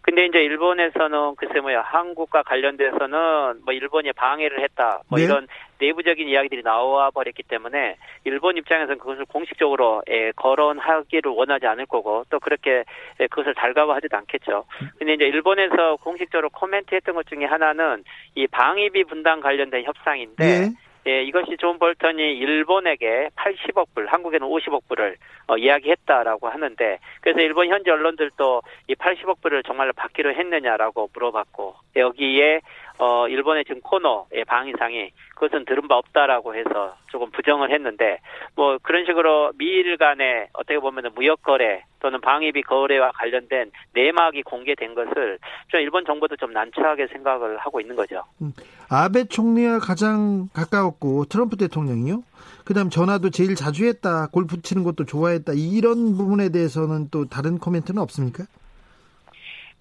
근데 0.01 0.27
이제 0.27 0.37
일본에서는 0.37 1.35
글쎄 1.37 1.59
뭐야 1.59 1.81
한국과 1.81 2.43
관련돼서는 2.43 3.61
뭐 3.65 3.73
일본이 3.73 4.13
방해를 4.13 4.61
했다 4.61 5.01
뭐 5.09 5.17
네. 5.17 5.25
이런 5.25 5.47
내부적인 5.79 6.27
이야기들이 6.27 6.61
나와 6.61 7.09
버렸기 7.09 7.41
때문에 7.41 7.95
일본 8.25 8.57
입장에서는 8.57 8.99
그것을 8.99 9.25
공식적으로 9.25 10.03
예, 10.07 10.31
거론하기를 10.35 11.31
원하지 11.31 11.65
않을 11.65 11.87
거고 11.87 12.25
또 12.29 12.39
그렇게 12.39 12.83
예, 13.19 13.25
그것을 13.25 13.55
달가워하지도 13.55 14.15
않겠죠. 14.17 14.65
근데 14.99 15.15
이제 15.15 15.23
일본에서 15.25 15.95
공식적으로 15.95 16.51
코멘트했던 16.51 17.15
것 17.15 17.25
중에 17.25 17.45
하나는 17.45 18.03
이 18.35 18.45
방위비 18.45 19.05
분담 19.05 19.41
관련된 19.41 19.83
협상인데. 19.83 20.45
네. 20.45 20.69
예, 21.07 21.21
이것이 21.21 21.57
존 21.59 21.77
볼턴이 21.77 22.21
일본에게 22.21 23.29
80억 23.35 23.87
불, 23.93 24.07
한국에는 24.07 24.47
50억 24.47 24.87
불을 24.87 25.17
어, 25.47 25.57
이야기했다라고 25.57 26.49
하는데 26.49 26.97
그래서 27.21 27.39
일본 27.41 27.69
현지 27.69 27.91
언론들도 27.91 28.61
이 28.87 28.95
80억 28.95 29.41
불을 29.41 29.61
정말로 29.63 29.93
받기로 29.93 30.33
했느냐라고 30.33 31.09
물어봤고 31.13 31.75
여기에 31.95 32.61
어, 32.97 33.27
일본의 33.27 33.65
지금 33.65 33.81
고노 33.81 34.45
방위상이 34.47 35.11
그것은 35.35 35.65
들은 35.65 35.87
바 35.87 35.97
없다라고 35.97 36.55
해서 36.55 36.95
조금 37.07 37.29
부정을 37.31 37.71
했는데 37.71 38.19
뭐 38.55 38.77
그런 38.81 39.05
식으로 39.05 39.51
미일 39.57 39.97
간의 39.97 40.47
어떻게 40.53 40.79
보면 40.79 41.11
무역 41.13 41.43
거래 41.43 41.83
또는 41.99 42.21
방위비 42.21 42.61
거래와 42.63 43.11
관련된 43.11 43.71
내막이 43.93 44.43
공개된 44.43 44.95
것을 44.95 45.39
좀 45.67 45.81
일본 45.81 46.05
정부도 46.05 46.37
좀 46.37 46.53
난처하게 46.53 47.07
생각을 47.07 47.57
하고 47.57 47.81
있는 47.81 47.95
거죠. 47.95 48.23
음, 48.41 48.53
아베 48.89 49.25
총리와 49.25 49.79
가장 49.79 50.47
가까웠고 50.53 51.25
트럼프 51.25 51.57
대통령이요. 51.57 52.23
그다음 52.63 52.89
전화도 52.89 53.29
제일 53.29 53.55
자주 53.55 53.85
했다. 53.85 54.27
골프 54.31 54.61
치는 54.61 54.83
것도 54.83 55.05
좋아했다. 55.05 55.53
이런 55.55 56.17
부분에 56.17 56.49
대해서는 56.49 57.09
또 57.11 57.25
다른 57.25 57.57
코멘트는 57.57 58.01
없습니까? 58.01 58.45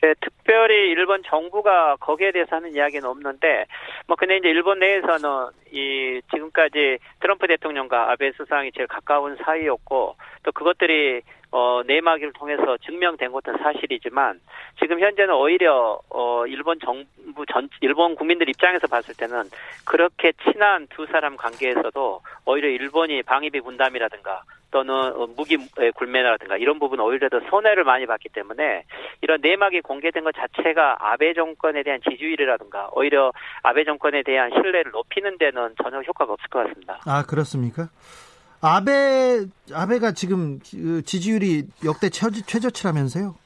네, 0.04 0.12
특별히 0.20 0.90
일본 0.90 1.22
정부가 1.22 1.96
거기에 1.96 2.30
대해서 2.30 2.56
하는 2.56 2.74
이야기는 2.74 3.08
없는데, 3.08 3.64
뭐, 4.06 4.16
근데 4.16 4.36
이제 4.36 4.50
일본 4.50 4.78
내에서는 4.78 5.48
이 5.72 6.20
지금까지 6.30 6.98
트럼프 7.20 7.46
대통령과 7.46 8.10
아베 8.10 8.30
수상이 8.32 8.70
제일 8.72 8.86
가까운 8.86 9.34
사이였고, 9.36 10.16
또 10.42 10.52
그것들이 10.52 11.22
어, 11.52 11.82
내막을 11.86 12.32
통해서 12.34 12.76
증명된 12.84 13.32
것은 13.32 13.56
사실이지만 13.62 14.40
지금 14.80 15.00
현재는 15.00 15.32
오히려 15.34 16.00
어, 16.10 16.44
일본 16.48 16.80
정부 16.80 17.46
전 17.46 17.70
일본 17.80 18.16
국민들 18.16 18.48
입장에서 18.48 18.88
봤을 18.88 19.14
때는 19.14 19.44
그렇게 19.86 20.32
친한 20.42 20.88
두 20.88 21.06
사람 21.06 21.36
관계에서도 21.36 22.20
오히려 22.44 22.68
일본이 22.68 23.22
방위비 23.22 23.60
분담이라든가 23.60 24.42
또는 24.74 24.92
어, 24.92 25.28
무기 25.36 25.56
굴매라든가 25.94 26.56
이런 26.56 26.80
부분 26.80 26.98
오히려 26.98 27.28
더 27.28 27.38
손해를 27.48 27.84
많이 27.84 28.06
봤기 28.06 28.30
때문에 28.30 28.82
이런 29.20 29.40
내막이 29.40 29.82
공개된 29.82 30.24
것 30.24 30.34
자체가 30.34 30.96
아베 30.98 31.32
정권에 31.32 31.84
대한 31.84 32.00
지지율이라든가 32.02 32.90
오히려 32.92 33.30
아베 33.62 33.84
정권에 33.84 34.24
대한 34.24 34.50
신뢰를 34.50 34.90
높이는 34.90 35.38
데는 35.38 35.76
전혀 35.80 36.00
효과가 36.00 36.32
없을 36.32 36.48
것 36.48 36.64
같습니다. 36.64 36.98
아 37.06 37.22
그렇습니까? 37.22 37.88
아베 38.60 39.44
아베가 39.72 40.10
지금 40.10 40.58
그 40.58 41.02
지지율이 41.04 41.68
역대 41.84 42.08
최저치라면서요? 42.10 43.36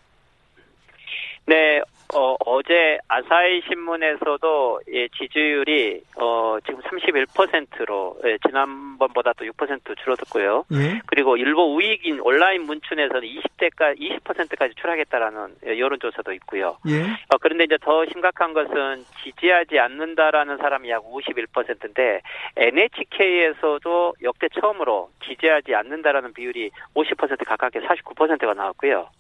네, 1.44 1.82
어, 2.14 2.36
어제 2.46 2.98
아사히 3.06 3.60
신문에서도 3.68 4.80
예, 4.92 5.08
지지율이 5.08 6.00
어, 6.16 6.56
지금 6.64 6.80
31%로 6.80 8.16
예, 8.24 8.38
지난번보다 8.46 9.34
또 9.34 9.44
6% 9.44 9.96
줄어들고요. 10.02 10.64
예? 10.72 11.00
그리고 11.06 11.36
일부 11.36 11.74
우익인 11.74 12.20
온라인 12.20 12.62
문춘에서는 12.62 13.20
20대까지 13.20 14.00
20%까지 14.22 14.74
추락했다라는 14.76 15.56
예, 15.66 15.78
여론조사도 15.78 16.32
있고요. 16.32 16.78
예? 16.88 17.02
어, 17.28 17.38
그런데 17.40 17.64
이제 17.64 17.76
더 17.82 18.06
심각한 18.06 18.54
것은 18.54 19.04
지지하지 19.22 19.78
않는다라는 19.78 20.56
사람이 20.56 20.88
약 20.88 21.02
51%인데 21.04 22.22
NHK에서도 22.56 24.14
역대 24.22 24.48
처음으로 24.58 25.10
지지하지 25.26 25.74
않는다라는 25.74 26.32
비율이 26.32 26.70
50% 26.94 27.44
가깝게 27.44 27.80
49%가 27.80 28.54
나왔고요. 28.54 29.10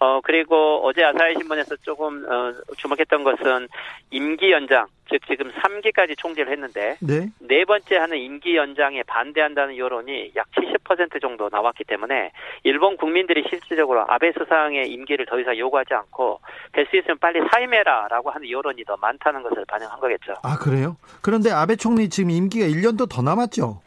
어, 0.00 0.20
그리고 0.20 0.80
어제 0.84 1.04
아사히 1.04 1.36
신문에서 1.36 1.76
조금 1.76 2.26
어, 2.32 2.52
주목했던 2.76 3.24
것은 3.24 3.68
임기 4.10 4.50
연장, 4.52 4.86
즉 5.10 5.20
지금 5.26 5.50
3기까지 5.50 6.16
총재를 6.16 6.50
했는데 6.52 6.96
네. 7.00 7.28
네 7.40 7.64
번째 7.64 7.96
하는 7.96 8.16
임기 8.18 8.56
연장에 8.56 9.02
반대한다는 9.02 9.76
여론이 9.76 10.32
약 10.36 10.46
70% 10.52 11.20
정도 11.20 11.48
나왔기 11.50 11.84
때문에 11.84 12.32
일본 12.64 12.96
국민들이 12.96 13.44
실질적으로 13.48 14.04
아베 14.08 14.32
수상의 14.32 14.90
임기를 14.90 15.26
더 15.26 15.38
이상 15.38 15.56
요구하지 15.58 15.92
않고 15.94 16.40
될 16.72 16.86
수 16.92 16.96
있으면 16.98 17.16
빨리 17.18 17.40
사임해라라고 17.50 18.30
하는 18.30 18.50
여론이 18.50 18.84
더 18.84 18.96
많다는 18.96 19.42
것을 19.42 19.64
반영한 19.66 19.98
거겠죠. 20.00 20.34
아 20.42 20.56
그래요? 20.58 20.96
그런데 21.22 21.50
아베 21.50 21.76
총리 21.76 22.08
지금 22.08 22.30
임기가 22.30 22.66
1년도 22.66 23.08
더 23.08 23.22
남았죠? 23.22 23.80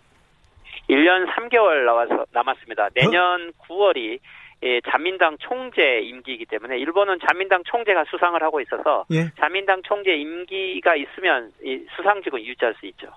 1년 0.90 1.26
3개월 1.34 1.86
나와서 1.86 2.26
남았습니다. 2.32 2.90
내년 2.96 3.50
어? 3.50 3.66
9월이 3.68 4.20
예, 4.66 4.82
자민당 4.90 5.38
총재 5.40 6.00
임기이기 6.02 6.46
때문에 6.46 6.78
일본은 6.80 7.20
자민당 7.28 7.64
총재가 7.66 8.06
수상을 8.10 8.42
하고 8.42 8.60
있어서 8.62 9.06
예. 9.12 9.32
자민당 9.40 9.82
총재 9.84 10.16
임기가 10.16 10.96
있으면 10.96 11.52
수상직은 11.96 12.44
유지할 12.44 12.76
수 12.80 12.86
있죠. 12.88 13.08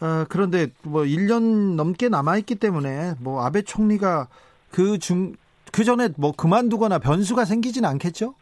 아, 0.00 0.26
그런데 0.28 0.68
뭐 0.82 1.02
1년 1.02 1.76
넘게 1.76 2.08
남아 2.08 2.38
있기 2.38 2.54
때문에 2.56 3.14
뭐 3.22 3.44
아베 3.44 3.62
총리가 3.62 4.28
그 4.70 4.98
중 4.98 5.34
그 5.74 5.82
전에 5.82 6.08
뭐 6.16 6.30
그만두거나 6.30 7.00
변수가 7.00 7.44
생기진 7.44 7.84
않겠죠? 7.84 8.36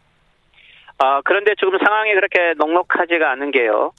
어, 1.03 1.21
그런데 1.25 1.55
지금 1.57 1.77
상황이 1.85 2.15
그렇게 2.15 2.55
넉넉하지가 2.57 3.31
않은 3.33 3.51
게요. 3.51 3.93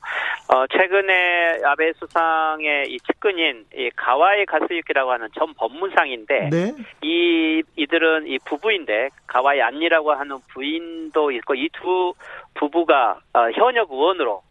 어, 0.54 0.68
최근에 0.68 1.60
아베 1.66 1.92
수상의 1.94 2.90
이 2.90 2.98
측근인 3.00 3.66
이 3.76 3.90
가와이 3.96 4.46
가스유키라고 4.46 5.12
하는 5.12 5.28
전 5.38 5.54
법무상인데 5.56 6.50
네? 6.50 6.74
이 7.02 7.62
이들은 7.76 8.28
이 8.28 8.38
부부인데 8.46 9.10
가와이 9.28 9.62
안니라고 9.62 10.14
하는 10.14 10.38
부인도 10.54 11.32
있고 11.32 11.56
이 11.56 11.68
두 11.74 12.14
부부가 12.54 13.20
어, 13.34 13.50
현역 13.52 13.92
의원으로 13.92 14.42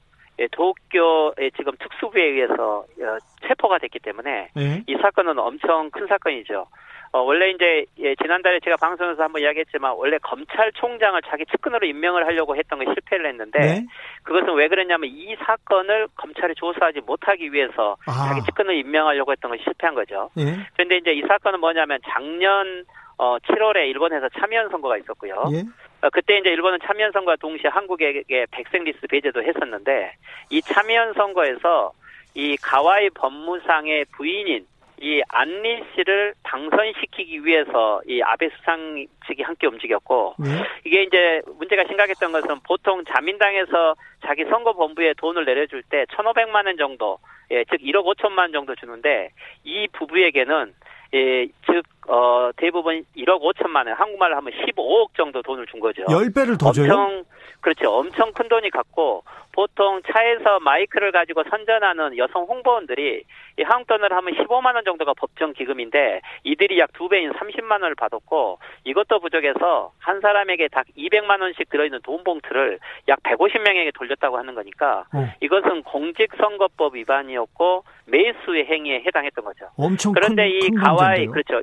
예, 0.40 0.48
도쿄의 0.50 1.52
지금 1.56 1.72
특수부에 1.78 2.22
의해서 2.22 2.80
어, 2.80 3.18
체포가 3.46 3.78
됐기 3.78 4.00
때문에 4.00 4.48
네? 4.54 4.82
이 4.86 4.96
사건은 5.00 5.38
엄청 5.38 5.90
큰 5.90 6.06
사건이죠. 6.06 6.66
어, 7.12 7.20
원래 7.20 7.50
이제 7.50 7.84
예, 7.98 8.14
지난달에 8.14 8.58
제가 8.60 8.76
방송에서 8.76 9.22
한번 9.22 9.42
이야기했지만 9.42 9.92
원래 9.96 10.16
검찰총장을 10.18 11.20
자기 11.28 11.44
측근으로 11.44 11.86
임명을 11.86 12.26
하려고 12.26 12.56
했던 12.56 12.78
게 12.78 12.86
실패를 12.86 13.26
했는데 13.28 13.58
네? 13.58 13.86
그것은 14.22 14.54
왜 14.54 14.66
그랬냐면 14.68 15.10
이 15.12 15.36
사건을 15.44 16.08
검찰이 16.16 16.54
조사하지 16.54 17.02
못하기 17.02 17.52
위해서 17.52 17.98
아. 18.06 18.28
자기 18.28 18.42
측근을 18.46 18.74
임명하려고 18.76 19.30
했던 19.30 19.50
것이 19.50 19.62
실패한 19.62 19.94
거죠. 19.94 20.30
네? 20.34 20.56
그런데 20.72 20.96
이제 20.96 21.12
이 21.12 21.22
사건은 21.28 21.60
뭐냐면 21.60 22.00
작년 22.08 22.84
어, 23.18 23.38
7월에 23.40 23.88
일본에서 23.90 24.30
참여연 24.30 24.70
선거가 24.70 24.96
있었고요. 24.96 25.44
예? 25.52 25.64
어, 26.00 26.08
그때 26.10 26.38
이제 26.38 26.48
일본은 26.48 26.78
참여연 26.82 27.12
선거와 27.12 27.36
동시에 27.36 27.68
한국에게 27.68 28.46
백색 28.50 28.84
리스트 28.84 29.06
배제도 29.06 29.42
했었는데 29.42 30.14
이 30.48 30.62
참여연 30.62 31.12
선거에서 31.12 31.92
이 32.34 32.56
가와이 32.56 33.10
법무상의 33.10 34.06
부인인 34.16 34.66
이 35.02 35.20
안리 35.28 35.82
씨를 35.94 36.32
당선시키기 36.44 37.44
위해서 37.44 38.00
이 38.06 38.22
아베 38.22 38.48
수상 38.50 39.04
측이 39.26 39.42
함께 39.42 39.66
움직였고 39.66 40.36
네. 40.38 40.48
이게 40.84 41.02
이제 41.02 41.42
문제가 41.58 41.84
심각했던 41.88 42.30
것은 42.30 42.60
보통 42.60 43.04
자민당에서 43.04 43.96
자기 44.24 44.44
선거 44.44 44.72
본부에 44.72 45.14
돈을 45.14 45.44
내려줄 45.44 45.82
때 45.82 46.04
1,500만 46.04 46.66
원 46.66 46.76
정도 46.76 47.18
예, 47.50 47.64
즉 47.64 47.80
1억 47.80 48.04
5천만 48.14 48.38
원 48.38 48.52
정도 48.52 48.76
주는데 48.76 49.30
이 49.64 49.88
부부에게는 49.92 50.72
예, 51.14 51.46
즉, 51.66 51.82
어, 52.08 52.50
대부분 52.56 53.04
1억 53.16 53.40
5천만 53.42 53.86
원, 53.86 53.88
한국말로 53.94 54.36
하면 54.36 54.52
15억 54.52 55.14
정도 55.16 55.42
돈을 55.42 55.66
준 55.66 55.80
거죠. 55.80 56.02
10배를 56.04 56.58
더 56.58 56.72
줘요? 56.72 56.92
엄청, 56.92 57.24
그렇죠. 57.60 57.90
엄청 57.90 58.32
큰 58.32 58.48
돈이 58.48 58.70
갔고, 58.70 59.22
보통 59.52 60.00
차에서 60.10 60.60
마이크를 60.60 61.12
가지고 61.12 61.42
선전하는 61.48 62.16
여성 62.16 62.44
홍보원들이 62.44 63.22
이 63.58 63.62
한국 63.62 63.86
돈으로 63.86 64.16
하면 64.16 64.34
15만 64.34 64.74
원 64.74 64.84
정도가 64.84 65.12
법정 65.14 65.52
기금인데 65.52 66.22
이들이 66.44 66.78
약 66.78 66.92
두 66.94 67.08
배인 67.08 67.32
30만 67.32 67.82
원을 67.82 67.94
받았고 67.94 68.58
이것도 68.84 69.20
부족해서 69.20 69.92
한 69.98 70.20
사람에게 70.20 70.68
딱 70.68 70.86
200만 70.96 71.40
원씩 71.40 71.68
들어있는 71.68 72.00
돈 72.02 72.22
봉투를 72.22 72.78
약 73.08 73.20
150명에게 73.22 73.92
돌렸다고 73.94 74.38
하는 74.38 74.54
거니까 74.54 75.04
어. 75.12 75.28
이것은 75.40 75.82
공직선거법 75.82 76.94
위반이었고 76.94 77.84
매수의 78.06 78.66
행위에 78.66 79.02
해당했던 79.06 79.44
거죠. 79.44 79.66
엄청 79.76 80.12
그런데 80.12 80.48
큰, 80.48 80.50
이 80.50 80.70
가와이 80.76 81.26
그렇죠. 81.26 81.60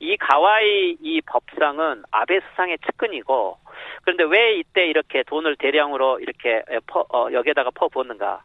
이 0.00 0.16
가와이 0.16 0.96
이 1.00 1.20
법상은 1.20 2.02
아베 2.10 2.40
수상의 2.40 2.78
측근이고 2.86 3.58
그런데 4.02 4.24
왜 4.24 4.54
이때 4.54 4.86
이렇게 4.86 5.22
돈을 5.22 5.56
대량으로 5.56 6.20
이렇게 6.20 6.62
퍼, 6.86 7.04
어, 7.12 7.28
여기에다가 7.32 7.70
퍼부었는가? 7.74 8.42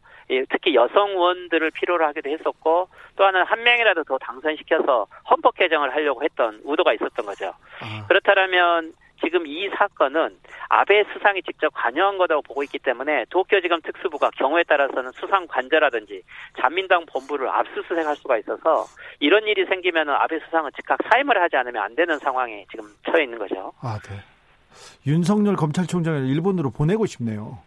특히 0.50 0.74
여성 0.74 1.12
의원들을 1.12 1.72
필요로 1.72 2.04
하기도 2.08 2.30
했었고 2.30 2.90
또 3.16 3.24
하나는 3.24 3.46
한 3.46 3.64
명이라도 3.64 4.04
더 4.04 4.18
당선시켜서 4.18 5.08
헌법 5.30 5.56
개정을 5.56 5.94
하려고 5.94 6.24
했던 6.24 6.62
의도가 6.66 6.94
있었던 6.94 7.26
거죠. 7.26 7.54
아. 7.80 8.06
그렇다면 8.08 8.94
지금 9.24 9.48
이 9.48 9.70
사건은 9.78 10.38
아베 10.70 11.04
수상이 11.14 11.42
직접 11.44 11.74
관여한 11.74 12.18
거라고 12.18 12.42
보고 12.42 12.64
있기 12.64 12.80
때문에 12.80 13.26
도쿄지검 13.30 13.82
특수부가 13.82 14.30
경우에 14.32 14.64
따라서는 14.64 15.12
수상 15.12 15.48
관저라든지 15.48 16.22
자민당 16.60 17.06
본부를 17.06 17.50
압수수색할 17.50 18.16
수가 18.18 18.38
있어서 18.40 18.86
이런 19.20 19.48
일이 19.48 19.66
생기면 19.66 20.10
아베 20.10 20.40
수상은 20.40 20.72
즉각 20.76 21.00
사임을 21.10 21.42
하지 21.42 21.56
않으면 21.56 21.82
안 21.82 21.96
되는 21.96 22.18
상황에 22.20 22.66
지금 22.72 22.86
처해 23.06 23.24
있는 23.24 23.38
거죠. 23.38 23.74
아, 23.82 24.00
네. 24.04 24.16
윤석열 25.08 25.56
검찰총장을 25.56 26.26
일본으로 26.28 26.72
보내고 26.72 27.06
싶네요. 27.06 27.60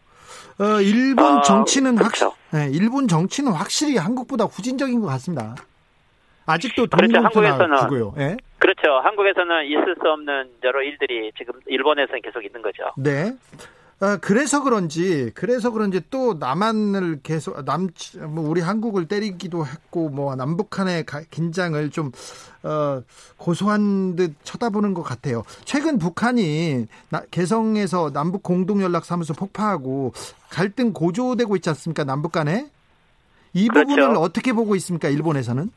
어, 0.61 0.81
일본 0.81 1.39
아, 1.39 1.43
정치는 1.43 1.97
그렇죠. 1.97 2.27
확, 2.27 2.37
네, 2.51 2.69
일본 2.73 3.09
정치는 3.09 3.53
확실히 3.53 3.97
한국보다 3.97 4.45
후진적인 4.45 5.01
것 5.01 5.07
같습니다. 5.07 5.55
아직도 6.49 6.87
그렇죠. 6.87 7.19
한국에서는 7.19 7.77
주고요. 7.79 8.15
예? 8.19 8.37
그렇죠. 8.59 8.99
한국에서는 9.03 9.67
있을 9.67 9.95
수 10.01 10.09
없는 10.09 10.51
여러 10.65 10.83
일들이 10.83 11.31
지금 11.37 11.55
일본에서는 11.67 12.23
계속 12.23 12.45
있는 12.45 12.63
거죠. 12.63 12.85
네. 12.97 13.35
어, 14.01 14.17
그래서 14.21 14.63
그런지 14.63 15.33
그래서 15.35 15.73
그런지 15.73 16.01
또 16.09 16.35
남한을 16.35 17.21
계속 17.25 17.65
남뭐 17.65 18.49
우리 18.49 18.61
한국을 18.61 19.09
때리기도 19.09 19.67
했고 19.67 20.09
뭐 20.09 20.37
남북한의 20.37 21.05
긴장을 21.31 21.91
좀 21.91 22.13
어, 22.63 23.03
고소한 23.37 24.15
듯 24.15 24.35
쳐다보는 24.45 24.95
것 24.95 25.03
같아요. 25.03 25.43
최근 25.65 25.99
북한이 25.99 26.87
나, 27.11 27.23
개성에서 27.33 28.13
남북 28.13 28.45
공동 28.45 28.83
연락 28.83 29.05
사무소 29.05 29.35
폭파하고 29.35 30.13
갈등 30.49 30.93
고조되고 30.93 31.57
있지 31.57 31.69
않습니까? 31.71 32.05
남북 32.05 32.31
간에 32.31 32.71
이 33.53 33.67
그렇죠. 33.67 33.89
부분을 33.89 34.17
어떻게 34.17 34.53
보고 34.53 34.77
있습니까? 34.77 35.09
일본에서는? 35.09 35.71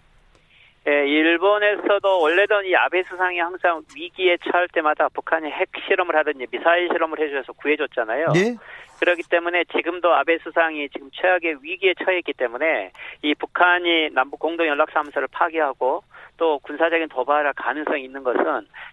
예, 0.87 1.07
일본에서도 1.07 2.21
원래는 2.21 2.65
이 2.65 2.75
아베 2.75 3.03
수상이 3.03 3.37
항상 3.39 3.81
위기에 3.95 4.37
처할 4.37 4.67
때마다 4.69 5.09
북한이 5.09 5.49
핵 5.51 5.69
실험을 5.87 6.15
하든지 6.15 6.47
미사일 6.49 6.87
실험을 6.91 7.19
해줘서 7.19 7.53
구해줬잖아요. 7.53 8.31
네? 8.33 8.55
그렇기 8.99 9.23
때문에 9.29 9.63
지금도 9.65 10.13
아베 10.13 10.39
수상이 10.39 10.89
지금 10.89 11.09
최악의 11.11 11.57
위기에 11.61 11.93
처했기 12.03 12.33
때문에 12.33 12.91
이 13.21 13.35
북한이 13.35 14.09
남북 14.13 14.39
공동 14.39 14.67
연락사무소를 14.67 15.27
파괴하고 15.31 16.03
또 16.41 16.57
군사적인 16.63 17.07
도발할 17.09 17.53
가능성이 17.53 18.03
있는 18.03 18.23
것은 18.23 18.41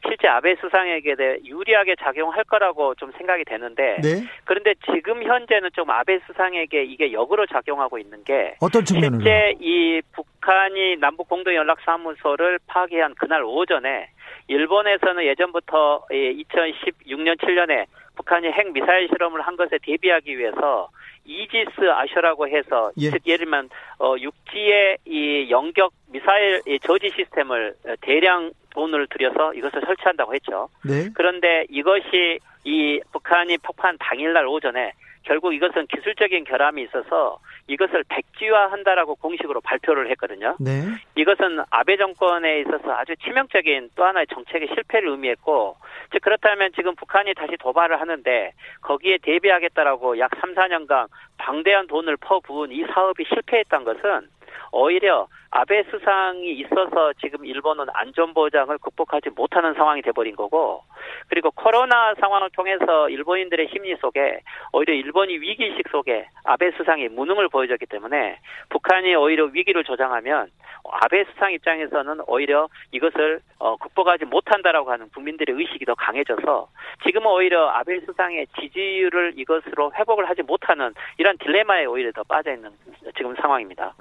실제 0.06 0.28
아베 0.28 0.54
수상에게 0.56 1.14
대해 1.14 1.38
유리하게 1.46 1.96
작용할 1.96 2.44
거라고 2.44 2.94
좀 2.96 3.10
생각이 3.16 3.44
되는데 3.46 3.96
네? 4.02 4.22
그런데 4.44 4.74
지금 4.92 5.22
현재는 5.22 5.70
좀 5.72 5.88
아베 5.88 6.18
수상에게 6.26 6.84
이게 6.84 7.10
역으로 7.10 7.46
작용하고 7.46 7.96
있는 7.98 8.22
게 8.22 8.54
어떤 8.60 8.84
측면으로 8.84 9.22
실제 9.22 9.54
이 9.60 10.02
북한이 10.12 10.98
남북 11.00 11.30
공동 11.30 11.54
연락 11.54 11.80
사무소를 11.80 12.58
파괴한 12.66 13.14
그날 13.14 13.42
오전에 13.42 14.10
일본에서는 14.48 15.24
예전부터 15.24 16.04
2016년 16.10 17.38
7년에 17.38 17.86
북한이 18.16 18.48
핵 18.48 18.72
미사일 18.72 19.08
실험을 19.08 19.40
한 19.40 19.56
것에 19.56 19.78
대비하기 19.82 20.36
위해서 20.36 20.90
이지스 21.28 21.90
아셔라고 21.90 22.48
해서 22.48 22.90
예. 22.96 23.10
즉 23.10 23.20
예를 23.26 23.44
들면 23.44 23.68
어 24.00 24.14
육지의 24.18 24.98
이 25.04 25.50
영격 25.50 25.92
미사일 26.10 26.62
이 26.66 26.78
저지 26.80 27.10
시스템을 27.14 27.74
대량 28.00 28.50
돈을 28.70 29.06
들여서 29.08 29.52
이것을 29.52 29.82
설치한다고 29.84 30.34
했죠. 30.34 30.68
네. 30.84 31.08
그런데 31.14 31.66
이것이 31.68 32.38
이 32.64 33.00
북한이 33.12 33.58
폭파한 33.58 33.98
당일날 34.00 34.46
오전에 34.46 34.92
결국 35.28 35.52
이것은 35.52 35.86
기술적인 35.88 36.44
결함이 36.44 36.82
있어서 36.84 37.38
이것을 37.66 38.02
백지화한다라고 38.08 39.14
공식으로 39.16 39.60
발표를 39.60 40.10
했거든요. 40.12 40.56
네. 40.58 40.84
이것은 41.16 41.60
아베 41.68 41.98
정권에 41.98 42.60
있어서 42.60 42.92
아주 42.92 43.14
치명적인 43.16 43.90
또 43.94 44.04
하나의 44.04 44.26
정책의 44.28 44.68
실패를 44.68 45.10
의미했고, 45.10 45.76
즉 46.12 46.22
그렇다면 46.22 46.72
지금 46.74 46.94
북한이 46.94 47.34
다시 47.34 47.58
도발을 47.58 48.00
하는데 48.00 48.52
거기에 48.80 49.18
대비하겠다라고 49.18 50.18
약 50.18 50.30
3, 50.40 50.54
4년간 50.54 51.08
방대한 51.36 51.86
돈을 51.88 52.16
퍼부은 52.16 52.72
이 52.72 52.84
사업이 52.86 53.24
실패했던 53.28 53.84
것은 53.84 54.28
오히려 54.72 55.28
아베 55.50 55.82
수상이 55.84 56.52
있어서 56.52 57.12
지금 57.14 57.46
일본은 57.46 57.86
안전 57.94 58.34
보장을 58.34 58.76
극복하지 58.78 59.30
못하는 59.30 59.72
상황이 59.74 60.02
돼버린 60.02 60.36
거고 60.36 60.82
그리고 61.28 61.50
코로나 61.50 62.14
상황을 62.20 62.50
통해서 62.50 63.08
일본인들의 63.08 63.68
심리 63.72 63.96
속에 63.96 64.40
오히려 64.72 64.92
일본이 64.92 65.38
위기의식 65.38 65.88
속에 65.90 66.26
아베 66.44 66.70
수상이 66.72 67.08
무능을 67.08 67.48
보여줬기 67.48 67.86
때문에 67.86 68.38
북한이 68.68 69.14
오히려 69.14 69.44
위기를 69.46 69.84
조장하면 69.84 70.50
아베 70.90 71.24
수상 71.24 71.52
입장에서는 71.52 72.20
오히려 72.26 72.68
이것을 72.92 73.40
어, 73.58 73.76
극복하지 73.76 74.26
못한다라고 74.26 74.90
하는 74.90 75.08
국민들의 75.10 75.56
의식이 75.56 75.84
더 75.84 75.94
강해져서 75.94 76.68
지금은 77.06 77.26
오히려 77.26 77.68
아베 77.68 78.00
수상의 78.00 78.46
지지율을 78.60 79.32
이것으로 79.36 79.92
회복을 79.94 80.28
하지 80.28 80.42
못하는 80.42 80.92
이런 81.16 81.36
딜레마에 81.38 81.86
오히려 81.86 82.12
더 82.12 82.22
빠져 82.24 82.52
있는 82.52 82.70
지금 83.16 83.34
상황입니다. 83.36 83.94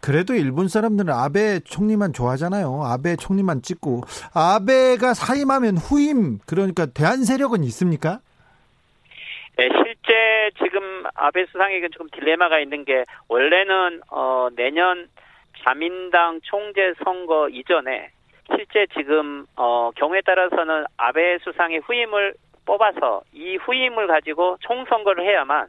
그래도 0.00 0.34
일본 0.34 0.68
사람들은 0.68 1.12
아베 1.12 1.60
총리만 1.60 2.12
좋아하잖아요. 2.12 2.82
아베 2.84 3.16
총리만 3.16 3.62
찍고 3.62 4.02
아베가 4.34 5.14
사임하면 5.14 5.76
후임 5.76 6.38
그러니까 6.46 6.86
대한 6.86 7.24
세력은 7.24 7.64
있습니까? 7.64 8.20
네, 9.56 9.68
실제 9.76 10.50
지금 10.62 11.04
아베 11.14 11.44
수상에게 11.46 11.88
조금 11.90 12.08
딜레마가 12.10 12.60
있는 12.60 12.84
게 12.84 13.04
원래는 13.28 14.00
어, 14.10 14.48
내년 14.56 15.08
자민당 15.64 16.40
총재 16.42 16.94
선거 17.04 17.48
이전에 17.50 18.10
실제 18.56 18.86
지금 18.96 19.46
어, 19.56 19.90
경우에 19.96 20.22
따라서는 20.22 20.84
아베 20.96 21.38
수상의 21.44 21.80
후임을 21.80 22.34
뽑아서 22.64 23.22
이 23.32 23.56
후임을 23.56 24.06
가지고 24.06 24.56
총선거를 24.60 25.24
해야만 25.24 25.66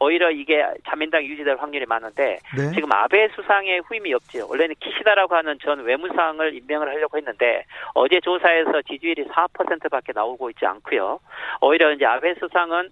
오히려 0.00 0.30
이게 0.30 0.64
자민당 0.88 1.24
유지될 1.24 1.56
확률이 1.58 1.86
많은데 1.86 2.38
네. 2.56 2.70
지금 2.74 2.92
아베 2.92 3.28
수상의 3.34 3.80
후임이 3.80 4.12
없지요. 4.14 4.46
원래는 4.48 4.74
키시다라고 4.80 5.34
하는 5.34 5.58
전 5.60 5.80
외무상을 5.80 6.54
임명을 6.54 6.88
하려고 6.88 7.16
했는데 7.16 7.64
어제 7.94 8.20
조사에서 8.20 8.82
지지율이 8.82 9.24
4%밖에 9.26 10.12
나오고 10.14 10.50
있지 10.50 10.64
않고요. 10.66 11.20
오히려 11.60 11.92
이제 11.92 12.04
아베 12.04 12.34
수상은 12.34 12.90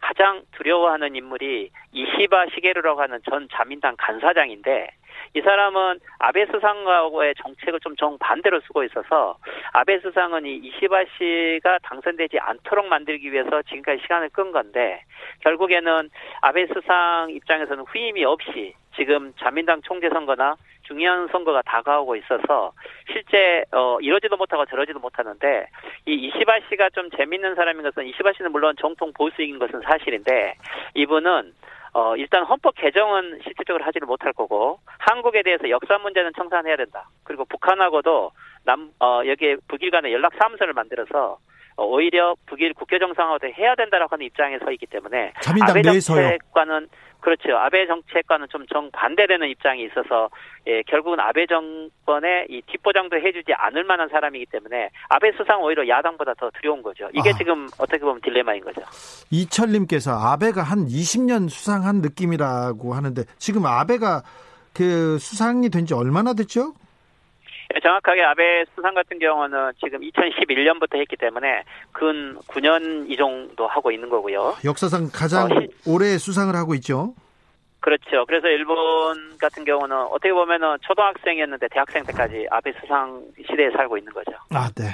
가장 0.00 0.42
두려워하는 0.52 1.16
인물이 1.16 1.70
이시바 1.92 2.46
시게루라고 2.54 3.00
하는 3.00 3.18
전 3.28 3.48
자민당 3.52 3.94
간사장인데 3.96 4.88
이 5.34 5.40
사람은 5.40 6.00
아베 6.18 6.46
수상과의 6.46 7.34
정책을 7.36 7.80
좀 7.80 7.94
정반대로 7.96 8.60
쓰고 8.60 8.82
있어서 8.84 9.38
아베 9.72 10.00
수상은 10.00 10.44
이 10.44 10.56
이시바 10.56 11.04
씨가 11.16 11.78
당선되지 11.82 12.38
않도록 12.40 12.86
만들기 12.86 13.32
위해서 13.32 13.62
지금까지 13.62 14.02
시간을 14.02 14.30
끈 14.30 14.50
건데 14.50 15.02
결국에는 15.40 16.10
아베 16.40 16.66
수상 16.66 17.30
입장에서는 17.30 17.84
후임이 17.84 18.24
없이 18.24 18.74
지금 18.96 19.32
자민당 19.38 19.80
총재 19.82 20.08
선거나 20.10 20.56
중요한 20.82 21.28
선거가 21.28 21.62
다가오고 21.62 22.16
있어서 22.16 22.72
실제 23.12 23.64
어 23.70 23.98
이러지도 24.00 24.36
못하고 24.36 24.66
저러지도 24.66 24.98
못하는데 24.98 25.66
이 26.06 26.14
이시바 26.14 26.58
씨가 26.68 26.90
좀 26.90 27.08
재밌는 27.10 27.54
사람인 27.54 27.84
것은 27.84 28.06
이시바 28.06 28.32
씨는 28.32 28.50
물론 28.50 28.74
정통 28.80 29.12
보수인 29.12 29.60
것은 29.60 29.82
사실인데 29.82 30.54
이분은 30.94 31.52
어, 31.92 32.16
일단 32.16 32.44
헌법 32.44 32.74
개정은 32.76 33.40
실질적으로 33.42 33.84
하지를 33.84 34.06
못할 34.06 34.32
거고, 34.32 34.78
한국에 34.98 35.42
대해서 35.42 35.68
역사 35.70 35.98
문제는 35.98 36.32
청산해야 36.36 36.76
된다. 36.76 37.08
그리고 37.24 37.44
북한하고도 37.44 38.30
남, 38.64 38.90
어, 39.00 39.22
여기에 39.26 39.56
북일 39.68 39.90
간의 39.90 40.12
연락 40.12 40.32
사무소를 40.40 40.72
만들어서, 40.72 41.38
어, 41.76 41.84
오히려 41.84 42.34
북일 42.46 42.74
국교 42.74 42.98
정상화도 42.98 43.48
해야 43.48 43.74
된다라고 43.74 44.14
하는 44.14 44.26
입장에 44.26 44.58
서 44.58 44.70
있기 44.70 44.86
때문에 44.86 45.32
아베 45.62 45.82
정책과는 46.28 46.88
그렇죠. 47.20 47.56
아베 47.56 47.86
정책과는 47.86 48.46
좀 48.50 48.66
정반대되는 48.66 49.48
입장이 49.48 49.84
있어서 49.84 50.30
예, 50.66 50.82
결국은 50.82 51.20
아베 51.20 51.46
정권의 51.46 52.46
이 52.48 52.62
뒷보장도 52.66 53.16
해주지 53.16 53.52
않을 53.54 53.84
만한 53.84 54.08
사람이기 54.08 54.46
때문에 54.46 54.90
아베 55.08 55.32
수상 55.32 55.62
오히려 55.62 55.86
야당보다 55.86 56.34
더 56.34 56.50
두려운 56.60 56.82
거죠. 56.82 57.08
이게 57.14 57.30
아. 57.30 57.32
지금 57.36 57.66
어떻게 57.78 57.98
보면 57.98 58.20
딜레마인 58.22 58.62
거죠. 58.64 58.80
이철님께서 59.30 60.12
아베가 60.12 60.62
한 60.62 60.86
20년 60.86 61.48
수상한 61.48 61.96
느낌이라고 62.00 62.94
하는데 62.94 63.22
지금 63.38 63.66
아베가 63.66 64.22
그 64.74 65.18
수상이 65.18 65.68
된 65.68 65.84
지 65.86 65.94
얼마나 65.94 66.32
됐죠? 66.34 66.74
예, 67.74 67.80
정확하게 67.80 68.22
아베 68.22 68.64
수상 68.74 68.94
같은 68.94 69.18
경우는 69.18 69.72
지금 69.82 70.00
2011년부터 70.00 70.98
했기 70.98 71.16
때문에 71.16 71.62
근 71.92 72.36
9년 72.48 73.10
이 73.10 73.16
정도 73.16 73.66
하고 73.66 73.90
있는 73.90 74.08
거고요. 74.08 74.56
역사상 74.64 75.10
가장 75.12 75.50
어, 75.50 75.60
오래 75.86 76.18
수상을 76.18 76.54
하고 76.54 76.74
있죠. 76.74 77.14
그렇죠. 77.80 78.26
그래서 78.26 78.48
일본 78.48 79.38
같은 79.38 79.64
경우는 79.64 79.96
어떻게 79.96 80.32
보면은 80.32 80.76
초등학생이었는데 80.82 81.68
대학생 81.70 82.04
때까지 82.04 82.46
아베 82.50 82.72
수상 82.80 83.22
시대에 83.48 83.70
살고 83.70 83.96
있는 83.96 84.12
거죠. 84.12 84.32
아, 84.50 84.68
네. 84.76 84.84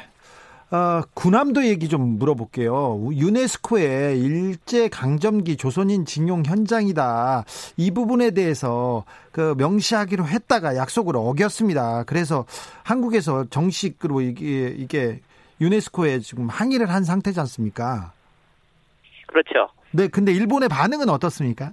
어, 0.71 1.01
군함도 1.14 1.64
얘기 1.64 1.89
좀 1.89 2.19
물어볼게요. 2.19 3.11
유네스코의 3.12 4.19
일제 4.21 4.89
강점기 4.89 5.57
조선인 5.57 6.05
징용 6.05 6.43
현장이다. 6.45 7.45
이 7.77 7.93
부분에 7.93 8.33
대해서 8.33 9.05
그 9.31 9.55
명시하기로 9.59 10.25
했다가 10.27 10.77
약속을 10.77 11.14
어겼습니다. 11.17 12.03
그래서 12.05 12.47
한국에서 12.85 13.45
정식으로 13.45 14.23
이게 14.23 14.75
이게 14.77 15.21
유네스코에 15.61 16.19
지금 16.19 16.49
항의를 16.49 16.91
한 16.91 17.05
상태지 17.05 17.39
않습니까? 17.41 18.12
그렇죠. 19.29 19.69
네, 19.93 20.09
근데 20.09 20.33
일본의 20.33 20.69
반응은 20.69 21.09
어떻습니까? 21.09 21.71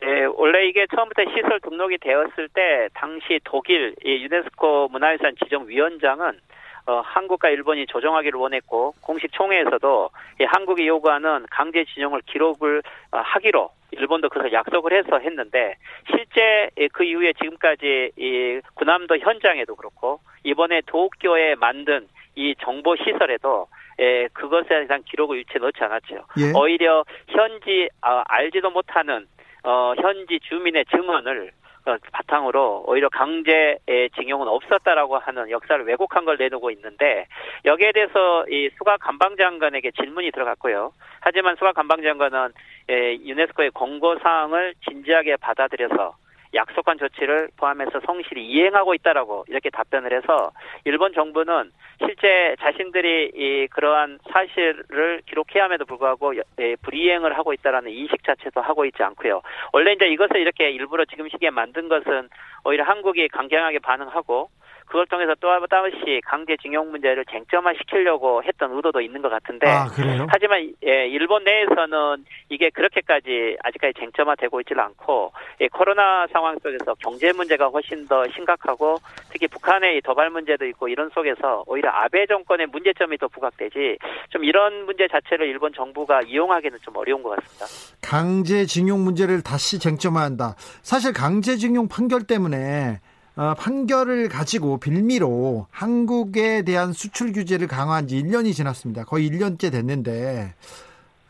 네, 0.00 0.24
원래 0.36 0.66
이게 0.68 0.84
처음부터 0.94 1.22
시설 1.30 1.60
등록이 1.60 1.98
되었을 1.98 2.48
때 2.52 2.88
당시 2.92 3.38
독일 3.44 3.94
유네스코 4.04 4.88
문화유산 4.88 5.36
지정위원장은 5.42 6.40
어, 6.86 7.00
한국과 7.04 7.48
일본이 7.48 7.86
조정하기를 7.86 8.38
원했고 8.38 8.94
공식 9.00 9.32
총회에서도 9.32 10.10
이 10.40 10.44
한국이 10.44 10.86
요구하는 10.86 11.46
강제 11.50 11.84
진용을 11.84 12.20
기록을 12.26 12.82
어, 13.12 13.18
하기로 13.18 13.70
일본도 13.92 14.28
그것을 14.28 14.52
약속을 14.52 14.92
해서 14.92 15.18
했는데 15.18 15.76
실제 16.10 16.70
그 16.92 17.04
이후에 17.04 17.32
지금까지 17.34 18.10
이 18.16 18.60
군함도 18.74 19.18
현장에도 19.18 19.76
그렇고 19.76 20.20
이번에 20.42 20.82
도쿄에 20.86 21.54
만든 21.54 22.08
이 22.34 22.54
정보 22.60 22.96
시설에도 22.96 23.68
예, 24.00 24.28
그것에 24.32 24.86
대한 24.86 25.04
기록을 25.04 25.38
유치해 25.38 25.58
넣지 25.60 25.82
않았죠. 25.82 26.16
예. 26.38 26.52
오히려 26.58 27.04
현지 27.28 27.88
아, 28.00 28.24
알지도 28.26 28.70
못하는 28.70 29.26
어, 29.62 29.94
현지 29.96 30.40
주민의 30.40 30.84
증언을 30.86 31.48
어, 31.48 31.63
바탕으로 32.12 32.84
오히려 32.86 33.08
강제 33.08 33.78
징용은 34.16 34.48
없었다라고 34.48 35.18
하는 35.18 35.50
역사를 35.50 35.84
왜곡한 35.84 36.24
걸 36.24 36.36
내놓고 36.38 36.70
있는데 36.70 37.26
여기에 37.64 37.92
대해서 37.92 38.46
이 38.48 38.70
수가 38.78 38.96
관방장관에게 38.98 39.90
질문이 39.90 40.30
들어갔고요. 40.30 40.92
하지만 41.20 41.56
수가 41.56 41.72
관방장관은 41.72 42.52
유네스코의 42.88 43.70
권고 43.72 44.18
사항을 44.18 44.74
진지하게 44.88 45.36
받아들여서 45.36 46.16
약속한 46.54 46.98
조치를 46.98 47.48
포함해서 47.56 48.00
성실히 48.06 48.46
이행하고 48.46 48.94
있다라고 48.94 49.44
이렇게 49.48 49.70
답변을 49.70 50.12
해서 50.12 50.52
일본 50.84 51.12
정부는 51.12 51.72
실제 51.98 52.56
자신들이 52.60 53.32
이 53.34 53.66
그러한 53.68 54.18
사실을 54.32 55.22
기록해야 55.26 55.64
함에도 55.64 55.84
불구하고 55.84 56.34
예, 56.36 56.76
불이행을 56.76 57.36
하고 57.36 57.52
있다라는 57.52 57.90
인식 57.90 58.22
자체도 58.24 58.60
하고 58.60 58.84
있지 58.84 59.02
않고요. 59.02 59.42
원래 59.72 59.92
이제 59.92 60.06
이것을 60.06 60.36
이렇게 60.36 60.70
일부러 60.70 61.04
지금 61.04 61.28
시기에 61.28 61.50
만든 61.50 61.88
것은 61.88 62.28
오히려 62.64 62.84
한국이 62.84 63.28
강경하게 63.28 63.80
반응하고 63.80 64.48
그걸 64.86 65.06
통해서 65.06 65.34
또 65.40 65.48
다시 65.68 66.20
강제징용 66.24 66.90
문제를 66.90 67.24
쟁점화시키려고 67.30 68.42
했던 68.44 68.72
의도도 68.76 69.00
있는 69.00 69.22
것 69.22 69.28
같은데 69.28 69.66
아, 69.68 69.88
하지만 70.28 70.72
예, 70.86 71.08
일본 71.08 71.44
내에서는 71.44 72.24
이게 72.48 72.70
그렇게까지 72.70 73.56
아직까지 73.62 73.94
쟁점화되고 73.98 74.60
있지는 74.60 74.82
않고 74.84 75.32
예, 75.60 75.68
코로나 75.68 76.26
상황 76.32 76.56
속에서 76.62 76.94
경제 77.00 77.32
문제가 77.32 77.66
훨씬 77.68 78.06
더 78.06 78.24
심각하고 78.28 78.98
특히 79.30 79.48
북한의 79.48 80.00
도발 80.02 80.30
문제도 80.30 80.64
있고 80.66 80.88
이런 80.88 81.10
속에서 81.10 81.64
오히려 81.66 81.90
아베 81.90 82.26
정권의 82.26 82.66
문제점이 82.68 83.18
더 83.18 83.28
부각되지 83.28 83.98
좀 84.30 84.44
이런 84.44 84.84
문제 84.86 85.08
자체를 85.08 85.48
일본 85.48 85.72
정부가 85.72 86.20
이용하기는 86.22 86.78
좀 86.82 86.96
어려운 86.96 87.22
것 87.22 87.30
같습니다. 87.30 87.66
강제징용 88.02 89.02
문제를 89.02 89.42
다시 89.42 89.78
쟁점화한다. 89.78 90.54
사실 90.82 91.12
강제징용 91.12 91.88
판결 91.88 92.22
때문에 92.26 93.00
어, 93.00 93.13
판결을 93.36 94.28
가지고 94.28 94.78
빌미로 94.78 95.66
한국에 95.70 96.62
대한 96.62 96.92
수출 96.92 97.32
규제를 97.32 97.66
강화한 97.66 98.06
지 98.06 98.16
1년이 98.22 98.54
지났습니다. 98.54 99.04
거의 99.04 99.28
1년째 99.28 99.72
됐는데 99.72 100.54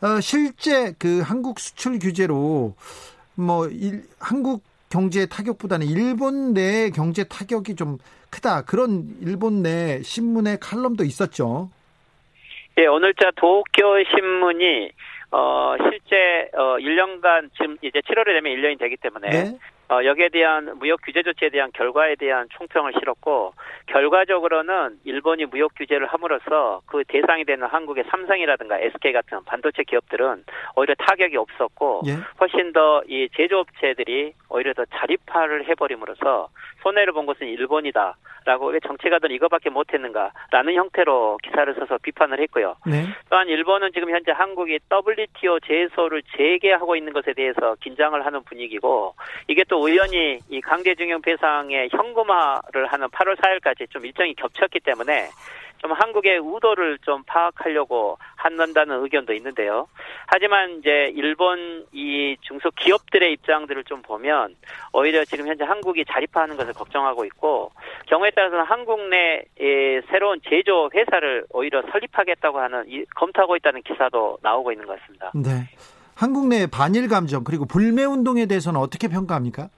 어, 0.01 0.19
실제 0.21 0.93
그 0.99 1.21
한국 1.21 1.59
수출 1.59 1.97
규제로 1.97 2.75
뭐 3.35 3.67
일, 3.67 4.03
한국 4.19 4.63
경제 4.89 5.25
타격보다는 5.25 5.87
일본 5.87 6.53
내 6.53 6.89
경제 6.91 7.23
타격이 7.23 7.75
좀 7.75 7.97
크다. 8.29 8.63
그런 8.63 9.07
일본 9.21 9.63
내 9.63 10.01
신문의 10.03 10.59
칼럼도 10.59 11.03
있었죠. 11.03 11.69
예, 12.77 12.85
오늘자 12.85 13.31
도쿄 13.35 14.03
신문이 14.13 14.91
어 15.31 15.75
실제 15.77 16.49
어 16.53 16.77
1년간 16.77 17.49
지금 17.53 17.77
이제 17.81 17.99
7월에 17.99 18.25
되면 18.25 18.43
1년이 18.43 18.79
되기 18.79 18.95
때문에 18.97 19.29
네? 19.29 19.57
어, 19.89 20.03
여기에 20.03 20.29
대한 20.29 20.77
무역 20.79 21.01
규제 21.03 21.21
조치에 21.23 21.49
대한 21.49 21.71
결과에 21.73 22.15
대한 22.15 22.47
총평을 22.51 22.93
실었고 22.99 23.53
결과적으로는 23.87 24.99
일본이 25.03 25.45
무역 25.45 25.73
규제를 25.75 26.07
함으로써 26.07 26.81
그 26.85 27.03
대상이 27.07 27.45
되는 27.45 27.67
한국의 27.67 28.05
삼성이라든가 28.09 28.79
SK 28.79 29.13
같은 29.13 29.43
반도체 29.45 29.83
기업들은 29.83 30.43
오히려 30.75 30.95
타격이 30.95 31.37
없었고 31.37 32.01
예? 32.07 32.17
훨씬 32.39 32.73
더 32.73 32.95
이 33.07 33.29
제조업체들이 33.35 34.33
오히려 34.49 34.73
더 34.73 34.85
자립화를 34.85 35.67
해버림으로써 35.69 36.49
손해를 36.85 37.13
본 37.13 37.25
것은 37.25 37.47
일본이다라고 37.47 38.67
왜 38.67 38.79
정치가들 38.79 39.31
이거밖에 39.31 39.71
못했는가라는 39.71 40.75
형태로 40.75 41.39
기사를 41.43 41.73
써서 41.73 41.97
비판을 41.97 42.39
했고요. 42.41 42.75
네? 42.85 43.07
또한 43.29 43.47
일본은 43.47 43.89
지금 43.91 44.11
현재 44.11 44.31
한국이 44.31 44.77
WTO 44.91 45.59
제소를 45.61 46.21
재개하고 46.37 46.95
있는 46.95 47.11
것에 47.11 47.33
대해서 47.33 47.75
긴장을 47.81 48.23
하는 48.23 48.43
분위기고 48.43 49.15
이게 49.47 49.63
또 49.67 49.81
우연히 49.81 50.39
이 50.49 50.61
강제징용 50.61 51.21
배상의 51.21 51.89
현금화를 51.91 52.85
하는 52.85 53.07
8월 53.07 53.35
4일까지 53.35 53.89
좀 53.89 54.05
일정이 54.05 54.35
겹쳤기 54.35 54.81
때문에 54.81 55.29
좀 55.85 55.91
한국의 55.91 56.39
의도를 56.43 56.97
좀 57.03 57.21
파악하려고 57.27 58.17
한다는 58.35 59.03
의견도 59.03 59.33
있는데요. 59.33 59.87
하지만 60.25 60.79
이제 60.79 61.11
일본 61.15 61.85
이 61.93 62.35
중소 62.41 62.71
기업들의 62.71 63.31
입장들을 63.33 63.83
좀 63.83 64.01
보면 64.01 64.55
오히려 64.93 65.23
지금 65.25 65.47
현재 65.47 65.63
한국이 65.63 66.03
자립화하는 66.05 66.57
것을 66.57 66.73
걱정하고 66.73 67.25
있고 67.25 67.71
경우에 68.07 68.31
따라서는 68.31 68.65
한국 68.65 68.99
내 69.09 69.45
새로운 70.09 70.41
제조 70.49 70.89
회사를 70.91 71.45
오히려 71.51 71.83
설립하겠다고 71.91 72.59
하는 72.59 73.05
검토하고 73.15 73.55
있다는 73.57 73.83
기사도 73.83 74.39
나오고 74.41 74.71
있는 74.71 74.87
것 74.87 74.99
같습니다. 74.99 75.31
네. 75.35 75.69
한국 76.15 76.47
내 76.47 76.65
반일 76.65 77.07
감정 77.07 77.43
그리고 77.43 77.65
불매 77.65 78.05
운동에 78.05 78.47
대해서는 78.47 78.79
어떻게 78.79 79.07
평가합니까? 79.07 79.69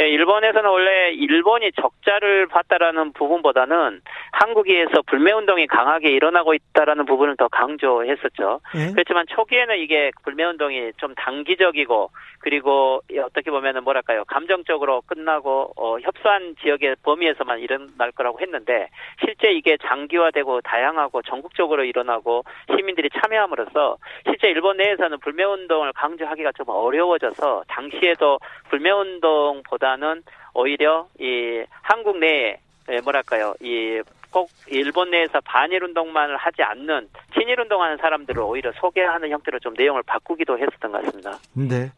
예, 0.00 0.08
일본에서는 0.08 0.68
원래 0.68 1.10
일본이 1.12 1.72
적자를 1.72 2.46
봤다라는 2.48 3.12
부분보다는 3.12 4.02
한국에서 4.32 5.02
불매운동이 5.06 5.66
강하게 5.66 6.10
일어나고 6.10 6.52
있다라는 6.54 7.06
부분을 7.06 7.36
더 7.36 7.48
강조했었죠. 7.48 8.60
예? 8.76 8.92
그렇지만 8.92 9.24
초기에는 9.28 9.78
이게 9.78 10.10
불매운동이 10.24 10.92
좀 10.98 11.14
단기적이고 11.14 12.10
그리고 12.40 13.00
어떻게 13.24 13.50
보면은 13.50 13.84
뭐랄까요 13.84 14.24
감정적으로 14.26 15.02
끝나고 15.06 15.72
어, 15.76 15.98
협소한 16.00 16.54
지역의 16.60 16.96
범위에서만 17.02 17.60
일어날 17.60 18.12
거라고 18.12 18.40
했는데 18.40 18.88
실제 19.24 19.52
이게 19.52 19.76
장기화되고 19.78 20.60
다양하고 20.60 21.22
전국적으로 21.22 21.84
일어나고 21.84 22.44
시민들이 22.76 23.08
참여함으로써 23.10 23.96
실제 24.26 24.48
일본 24.48 24.76
내에서는 24.76 25.18
불매운동을 25.20 25.92
강조하기가 25.94 26.52
좀 26.52 26.68
어려워져서 26.68 27.64
당시에도 27.68 28.38
불매운동보다 28.68 29.85
보다는 29.86 30.22
오히려 30.54 31.08
이 31.20 31.62
한국 31.82 32.18
내에 32.18 32.58
예, 32.90 33.00
뭐랄까요 33.00 33.54
이 33.62 34.00
꼭 34.36 34.50
일본 34.66 35.10
내에서 35.12 35.40
반일 35.46 35.82
운동만을 35.82 36.36
하지 36.36 36.62
않는 36.62 37.08
친일 37.32 37.58
운동하는 37.58 37.96
사람들을 37.96 38.42
오히려 38.42 38.70
소개하는 38.78 39.30
형태로 39.30 39.60
좀 39.60 39.72
내용을 39.72 40.02
바꾸기도 40.02 40.58
했었던 40.58 40.92
것 40.92 41.02
같습니다. 41.04 41.38
네. 41.54 41.90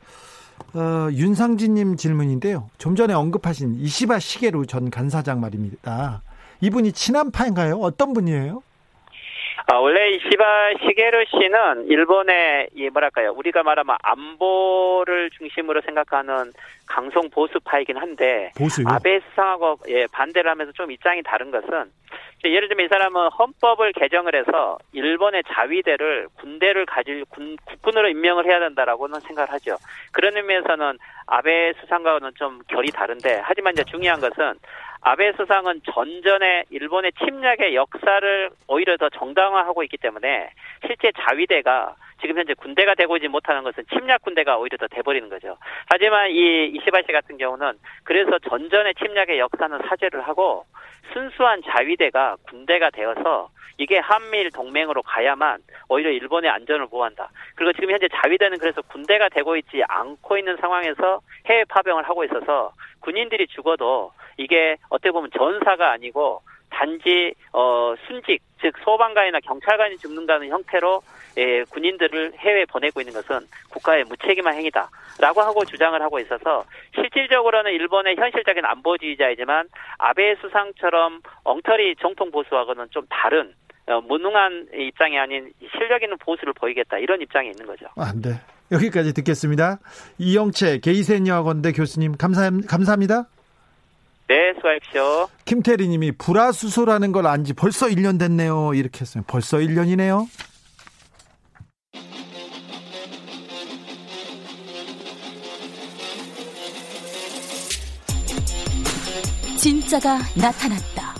어, 0.74 1.08
윤상진님 1.10 1.96
질문인데요. 1.96 2.70
좀 2.78 2.94
전에 2.94 3.12
언급하신 3.12 3.74
이시바 3.80 4.20
시게루 4.20 4.66
전 4.66 4.88
간사장 4.88 5.40
말입니다. 5.40 6.22
이분이 6.60 6.92
친한파인가요? 6.92 7.74
어떤 7.76 8.12
분이에요? 8.12 8.62
아, 9.70 9.76
원래 9.76 10.12
이 10.12 10.18
시바 10.18 10.70
시게루 10.80 11.26
씨는 11.26 11.88
일본의 11.88 12.70
이 12.74 12.88
뭐랄까요 12.88 13.32
우리가 13.32 13.62
말하면 13.62 13.96
안보를 14.02 15.28
중심으로 15.36 15.82
생각하는 15.82 16.54
강성 16.86 17.28
보수파이긴 17.28 17.98
한데 17.98 18.50
보수요? 18.56 18.86
아베 18.88 19.20
수상하고 19.20 19.76
예, 19.88 20.06
반대를 20.10 20.50
하면서 20.50 20.72
좀 20.72 20.90
입장이 20.90 21.22
다른 21.22 21.50
것은 21.50 21.84
예를 22.44 22.68
들면 22.68 22.86
이 22.86 22.88
사람은 22.88 23.28
헌법을 23.38 23.92
개정을 23.92 24.34
해서 24.34 24.78
일본의 24.92 25.42
자위대를 25.52 26.28
군대를 26.38 26.86
가질 26.86 27.26
군, 27.26 27.58
국군으로 27.66 28.08
임명을 28.08 28.46
해야 28.46 28.60
된다라고는 28.60 29.20
생각을 29.20 29.52
하죠. 29.52 29.76
그런 30.12 30.34
의미에서는 30.34 30.96
아베 31.26 31.74
수상과는 31.80 32.30
좀 32.36 32.60
결이 32.68 32.90
다른데 32.90 33.42
하지만 33.44 33.74
이제 33.74 33.84
중요한 33.84 34.18
것은 34.18 34.54
아베 35.00 35.32
수상은 35.32 35.80
전전에 35.92 36.64
일본의 36.70 37.12
침략의 37.12 37.74
역사를 37.74 38.50
오히려 38.66 38.96
더 38.96 39.08
정당화하고 39.10 39.82
있기 39.84 39.96
때문에 39.98 40.50
실제 40.86 41.12
자위대가 41.12 41.94
지금 42.20 42.36
현재 42.36 42.54
군대가 42.54 42.94
되고 42.94 43.16
있지 43.16 43.28
못하는 43.28 43.62
것은 43.62 43.84
침략 43.92 44.22
군대가 44.22 44.58
오히려 44.58 44.76
더 44.76 44.88
돼버리는 44.88 45.28
거죠. 45.28 45.56
하지만 45.86 46.30
이 46.30 46.66
이시바 46.66 47.02
씨 47.02 47.12
같은 47.12 47.36
경우는 47.36 47.74
그래서 48.04 48.38
전전의 48.40 48.94
침략의 48.96 49.38
역사는 49.38 49.78
사죄를 49.88 50.26
하고 50.26 50.64
순수한 51.12 51.62
자위대가 51.62 52.36
군대가 52.48 52.90
되어서 52.90 53.50
이게 53.78 53.98
한미일 53.98 54.50
동맹으로 54.50 55.02
가야만 55.02 55.60
오히려 55.88 56.10
일본의 56.10 56.50
안전을 56.50 56.88
보호한다. 56.88 57.30
그리고 57.54 57.72
지금 57.74 57.92
현재 57.92 58.08
자위대는 58.08 58.58
그래서 58.58 58.82
군대가 58.82 59.28
되고 59.28 59.56
있지 59.56 59.82
않고 59.86 60.36
있는 60.36 60.56
상황에서 60.56 61.20
해외 61.46 61.64
파병을 61.64 62.08
하고 62.08 62.24
있어서 62.24 62.72
군인들이 63.00 63.46
죽어도 63.46 64.12
이게 64.38 64.76
어떻게 64.88 65.10
보면 65.10 65.30
전사가 65.36 65.92
아니고 65.92 66.40
단지 66.70 67.34
어 67.52 67.94
순직 68.06 68.40
즉 68.60 68.72
소방관이나 68.84 69.40
경찰관이 69.40 69.98
죽는다는 69.98 70.48
형태로 70.48 71.02
예, 71.38 71.62
군인들을 71.64 72.32
해외에 72.38 72.64
보내고 72.64 73.00
있는 73.00 73.12
것은 73.14 73.46
국가의 73.70 74.04
무책임한 74.04 74.54
행위다라고 74.54 75.40
하고 75.40 75.64
주장을 75.64 76.00
하고 76.02 76.18
있어서 76.18 76.64
실질적으로는 76.94 77.72
일본의 77.72 78.16
현실적인 78.16 78.64
안보주의자이지만 78.64 79.68
아베 79.98 80.34
수상처럼 80.40 81.20
엉터리 81.44 81.94
정통 81.96 82.30
보수하고는 82.32 82.86
좀 82.90 83.04
다른 83.08 83.54
어, 83.86 84.00
무능한 84.00 84.68
입장이 84.74 85.18
아닌 85.18 85.52
실력 85.72 86.02
있는 86.02 86.18
보수를 86.18 86.52
보이겠다 86.54 86.98
이런 86.98 87.20
입장이 87.22 87.48
있는 87.50 87.66
거죠. 87.66 87.86
안 87.96 88.18
아, 88.18 88.20
돼. 88.20 88.40
여기까지 88.70 89.14
듣겠습니다. 89.14 89.78
이영채 90.18 90.80
게이센 90.80 91.26
여학원대 91.26 91.72
교수님 91.72 92.16
감사, 92.18 92.50
감사합니다. 92.68 93.28
네, 94.28 94.52
수고하십시오. 94.56 95.28
김태리 95.46 95.88
님이 95.88 96.12
불화수소라는 96.12 97.12
걸 97.12 97.26
안지 97.26 97.54
벌써 97.54 97.86
1년 97.86 98.18
됐네요. 98.18 98.74
이렇게 98.74 99.00
했어요. 99.00 99.24
벌써 99.26 99.56
1년이네요. 99.56 100.26
진짜가 109.56 110.18
나타났다. 110.36 111.14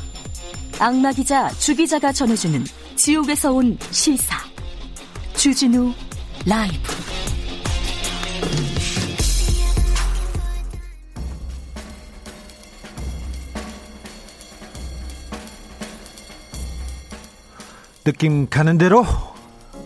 악마 0.78 1.10
기자 1.10 1.48
주 1.50 1.74
기자가 1.74 2.12
전해주는 2.12 2.62
지옥에서 2.94 3.52
온 3.52 3.76
실사. 3.90 4.36
주진우 5.34 5.92
라이브. 6.46 7.17
느낌 18.08 18.48
가는 18.48 18.78
대로 18.78 19.04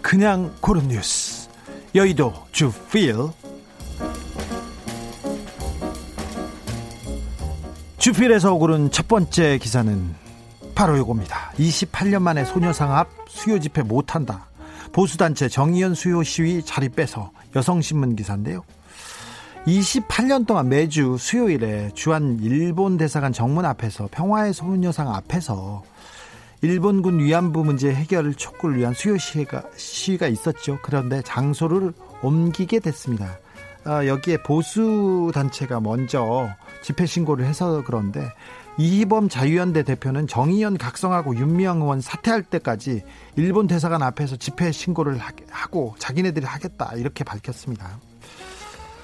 그냥 0.01 0.55
고른 0.61 0.87
뉴스. 0.87 1.49
여의도 1.93 2.33
주필 2.53 3.17
주필에서 7.99 8.55
고른 8.55 8.93
첫 8.93 9.09
번째 9.09 9.59
기사는 9.59 10.15
바로 10.77 10.97
이겁니다. 10.99 11.51
28년 11.59 12.23
만에 12.23 12.45
소녀상 12.45 12.97
앞 12.97 13.09
수요 13.27 13.59
집회 13.59 13.83
못한다. 13.83 14.47
보수단체 14.93 15.49
정의연 15.49 15.97
수요 15.97 16.23
시위 16.23 16.65
자리 16.65 16.89
빼서 16.91 17.33
여성신문 17.57 18.15
기사인데요. 18.15 18.63
28년 19.67 20.47
동안 20.47 20.69
매주 20.69 21.17
수요일에 21.19 21.91
주한 21.95 22.39
일본 22.41 22.99
대사관 22.99 23.33
정문 23.33 23.65
앞에서 23.65 24.09
평화의 24.13 24.55
소녀상 24.55 25.13
앞에서 25.13 25.83
일본군 26.63 27.19
위안부 27.19 27.65
문제 27.65 27.93
해결을 27.93 28.35
촉구를 28.35 28.79
위한 28.79 28.95
수요 28.95 29.19
시위가, 29.19 29.65
시위가 29.77 30.29
있었죠. 30.29 30.79
그런데 30.83 31.21
장소를 31.23 31.93
옮기게 32.23 32.79
됐습니다. 32.79 33.37
아, 33.85 34.07
여기에 34.07 34.45
보수 34.45 35.33
단체가 35.35 35.81
먼저 35.81 36.49
집회 36.83 37.05
신고를 37.05 37.47
해서 37.47 37.83
그런데 37.85 38.31
이희범 38.79 39.29
자유연대 39.29 39.83
대표는 39.83 40.29
정의연 40.29 40.79
각성하고 40.79 41.35
윤미향 41.37 41.81
의원 41.83 42.01
사퇴할 42.01 42.45
때까지 42.45 43.03
일본 43.35 43.67
대사관 43.67 44.01
앞에서 44.03 44.37
집회 44.37 44.71
신고를 44.71 45.19
하고 45.51 45.97
자기네들이 45.99 46.47
하겠다 46.47 46.93
이렇게 46.95 47.25
밝혔습니다. 47.25 47.99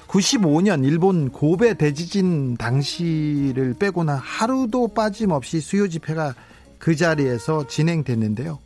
95년 0.07 0.85
일본 0.85 1.29
고베 1.29 1.73
대지진 1.75 2.55
당시를 2.55 3.75
빼고는 3.77 4.15
하루도 4.15 4.87
빠짐없이 4.93 5.59
수요 5.59 5.89
집회가 5.89 6.33
그 6.79 6.95
자리에서 6.95 7.67
진행됐는데요. 7.67 8.59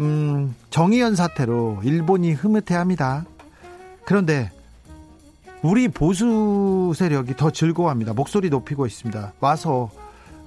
음, 0.00 0.54
정의연 0.70 1.16
사태로 1.16 1.80
일본이 1.84 2.32
흐뭇해합니다. 2.32 3.24
그런데 4.04 4.50
우리 5.62 5.88
보수 5.88 6.92
세력이 6.94 7.36
더 7.36 7.50
즐거워합니다. 7.50 8.12
목소리 8.12 8.48
높이고 8.50 8.86
있습니다. 8.86 9.32
와서 9.40 9.90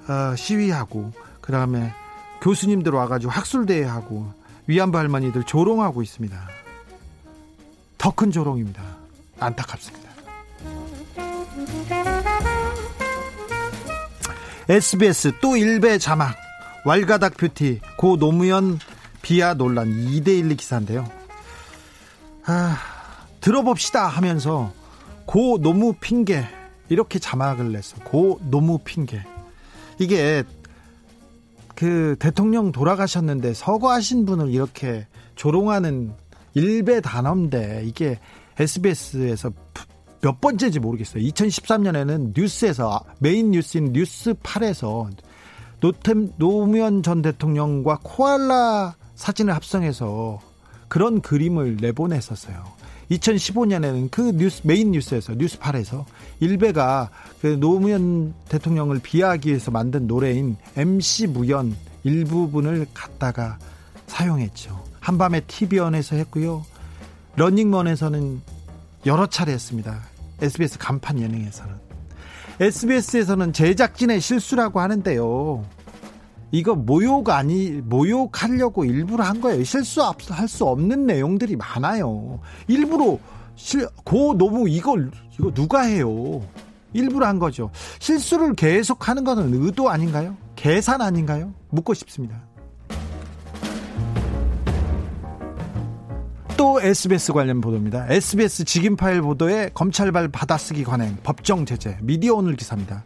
어, 0.08 0.36
시위하고 0.36 1.12
그 1.40 1.52
다음에 1.52 1.92
교수님들 2.40 2.92
와가지고 2.92 3.30
학술대회 3.30 3.84
하고 3.84 4.32
위안부 4.66 4.96
할머니들 4.98 5.44
조롱하고 5.44 6.02
있습니다. 6.02 6.38
더 7.98 8.10
큰 8.10 8.30
조롱입니다. 8.30 8.82
안타깝습니다. 9.38 10.10
SBS 14.68 15.32
또 15.40 15.56
일배 15.56 15.98
자막 15.98 16.34
왈가닥 16.84 17.36
뷰티 17.36 17.80
고 17.96 18.16
노무현 18.16 18.78
비하 19.22 19.54
논란 19.54 19.88
2대1 19.88 20.56
기사인데요. 20.56 21.08
아, 22.44 22.76
들어봅시다 23.40 24.06
하면서 24.08 24.72
고 25.26 25.58
노무 25.58 25.94
핑계 25.94 26.44
이렇게 26.88 27.18
자막을 27.18 27.72
냈어. 27.72 27.96
고 27.98 28.40
노무 28.50 28.78
핑계. 28.78 29.24
이게 29.98 30.42
그 31.74 32.16
대통령 32.18 32.72
돌아가셨는데 32.72 33.54
서거하신 33.54 34.26
분을 34.26 34.50
이렇게 34.50 35.06
조롱하는 35.36 36.12
일베 36.54 37.00
단어인데 37.00 37.82
이게 37.84 38.18
SBS에서 38.58 39.50
몇 40.20 40.40
번째인지 40.40 40.78
모르겠어요. 40.78 41.22
2013년에는 41.24 42.32
뉴스에서 42.36 43.04
메인 43.18 43.50
뉴스인 43.50 43.92
뉴스 43.92 44.34
8에서 44.34 45.08
노템 45.82 46.32
노무현 46.36 47.02
전 47.02 47.22
대통령과 47.22 47.98
코알라 48.04 48.94
사진을 49.16 49.52
합성해서 49.56 50.40
그런 50.86 51.20
그림을 51.20 51.78
내보냈었어요. 51.80 52.64
2015년에는 53.10 54.08
그 54.12 54.30
뉴스 54.32 54.62
메인 54.64 54.92
뉴스에서 54.92 55.34
뉴스 55.34 55.73
8에서 55.73 56.06
일베가 56.38 57.10
그 57.40 57.58
노무현 57.58 58.32
대통령을 58.48 59.00
비하하기 59.00 59.48
위해서 59.48 59.72
만든 59.72 60.06
노래인 60.06 60.56
MC 60.76 61.26
무현 61.26 61.76
일부분을 62.04 62.86
갖다가 62.94 63.58
사용했죠. 64.06 64.84
한밤의 65.00 65.40
TV연예에서 65.40 66.14
했고요. 66.14 66.64
런닝맨에서는 67.34 68.40
여러 69.04 69.26
차례 69.26 69.52
했습니다. 69.52 70.00
SBS 70.40 70.78
간판 70.78 71.18
예능에서는. 71.18 71.91
SBS에서는 72.60 73.52
제작진의 73.52 74.20
실수라고 74.20 74.80
하는데요. 74.80 75.64
이거 76.50 76.74
모욕 76.74 77.30
아니 77.30 77.70
모욕하려고 77.82 78.84
일부러 78.84 79.24
한 79.24 79.40
거예요. 79.40 79.64
실수할 79.64 80.48
수 80.48 80.66
없는 80.66 81.06
내용들이 81.06 81.56
많아요. 81.56 82.40
일부러 82.68 83.18
실, 83.56 83.88
고 84.04 84.36
너무 84.36 84.68
이걸 84.68 85.10
이거 85.38 85.50
누가 85.52 85.82
해요? 85.82 86.42
일부러 86.92 87.26
한 87.26 87.38
거죠. 87.38 87.70
실수를 87.98 88.54
계속하는 88.54 89.24
것은 89.24 89.54
의도 89.54 89.88
아닌가요? 89.88 90.36
계산 90.56 91.00
아닌가요? 91.00 91.54
묻고 91.70 91.94
싶습니다. 91.94 92.42
또 96.62 96.80
SBS 96.80 97.32
관련 97.32 97.60
보도입니다. 97.60 98.06
SBS 98.08 98.64
직인 98.64 98.94
파일 98.94 99.20
보도에 99.20 99.70
검찰발 99.74 100.28
받아쓰기 100.28 100.84
관행 100.84 101.16
법정 101.24 101.66
제재 101.66 101.98
미디어 102.02 102.36
오늘 102.36 102.54
기사입니다. 102.54 103.04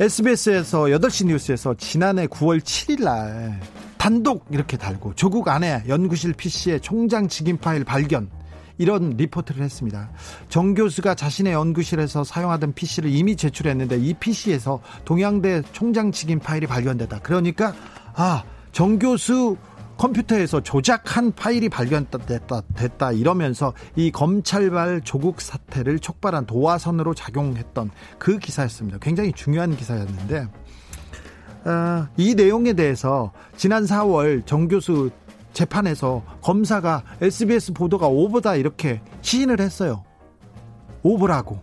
SBS에서 0.00 0.86
8시 0.86 1.26
뉴스에서 1.26 1.74
지난해 1.74 2.26
9월 2.26 2.58
7일 2.58 3.04
날 3.04 3.60
단독 3.98 4.46
이렇게 4.50 4.76
달고 4.76 5.14
조국 5.14 5.46
안에 5.46 5.84
연구실 5.86 6.32
PC에 6.32 6.80
총장 6.80 7.28
직인 7.28 7.56
파일 7.56 7.84
발견 7.84 8.28
이런 8.78 9.10
리포트를 9.10 9.62
했습니다. 9.62 10.10
정 10.48 10.74
교수가 10.74 11.14
자신의 11.14 11.52
연구실에서 11.52 12.24
사용하던 12.24 12.72
PC를 12.72 13.10
이미 13.10 13.36
제출했는데 13.36 13.98
이 13.98 14.12
PC에서 14.14 14.80
동양대 15.04 15.62
총장 15.70 16.10
직인 16.10 16.40
파일이 16.40 16.66
발견됐다. 16.66 17.20
그러니까 17.20 17.72
아, 18.16 18.42
정 18.72 18.98
교수 18.98 19.56
컴퓨터에서 19.96 20.62
조작한 20.62 21.32
파일이 21.32 21.68
발견됐다 21.68 22.62
됐다 22.74 23.12
이러면서 23.12 23.72
이 23.94 24.10
검찰발 24.10 25.00
조국 25.02 25.40
사태를 25.40 25.98
촉발한 25.98 26.46
도화선으로 26.46 27.14
작용했던 27.14 27.90
그 28.18 28.38
기사였습니다. 28.38 28.98
굉장히 29.00 29.32
중요한 29.32 29.74
기사였는데 29.74 30.48
어, 31.64 32.06
이 32.16 32.34
내용에 32.34 32.74
대해서 32.74 33.32
지난 33.56 33.84
4월 33.84 34.46
정 34.46 34.68
교수 34.68 35.10
재판에서 35.52 36.22
검사가 36.42 37.02
SBS 37.22 37.72
보도가 37.72 38.06
오보다 38.08 38.56
이렇게 38.56 39.00
시인을 39.22 39.60
했어요. 39.60 40.04
오보라고. 41.02 41.60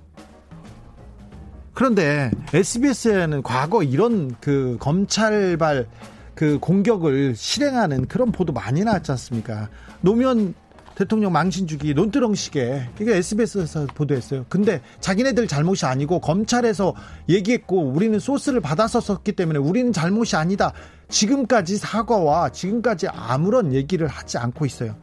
그런데 1.74 2.32
SBS에는 2.54 3.44
과거 3.44 3.84
이런 3.84 4.36
그 4.40 4.78
검찰발 4.80 5.88
그 6.36 6.58
공격을 6.60 7.36
실행하는 7.36 8.08
그런 8.08 8.32
보도 8.32 8.54
많이 8.54 8.84
나왔지 8.84 9.12
않습니까? 9.12 9.70
노무현 10.02 10.54
대통령 10.96 11.32
망신 11.32 11.66
주기 11.68 11.94
논두렁식에 11.94 12.90
이게 13.00 13.16
SBS에서 13.16 13.88
보도했어요. 13.88 14.46
근데 14.48 14.82
자기네들 15.00 15.48
잘못이 15.48 15.86
아니고 15.86 16.20
검찰에서 16.20 16.94
얘기했고 17.30 17.82
우리는 17.82 18.20
소스를 18.20 18.62
받아서 18.62 19.00
썼기 19.00 19.34
때문에 19.34 19.60
우리는 19.60 19.92
잘못이 19.92 20.36
아니다. 20.36 20.72
지금까지 21.10 21.78
사과와 21.78 22.50
지금까지 22.50 23.08
아무런 23.08 23.74
얘기를 23.74 24.08
하지 24.08 24.38
않고 24.38 24.66
있어요. 24.66 24.96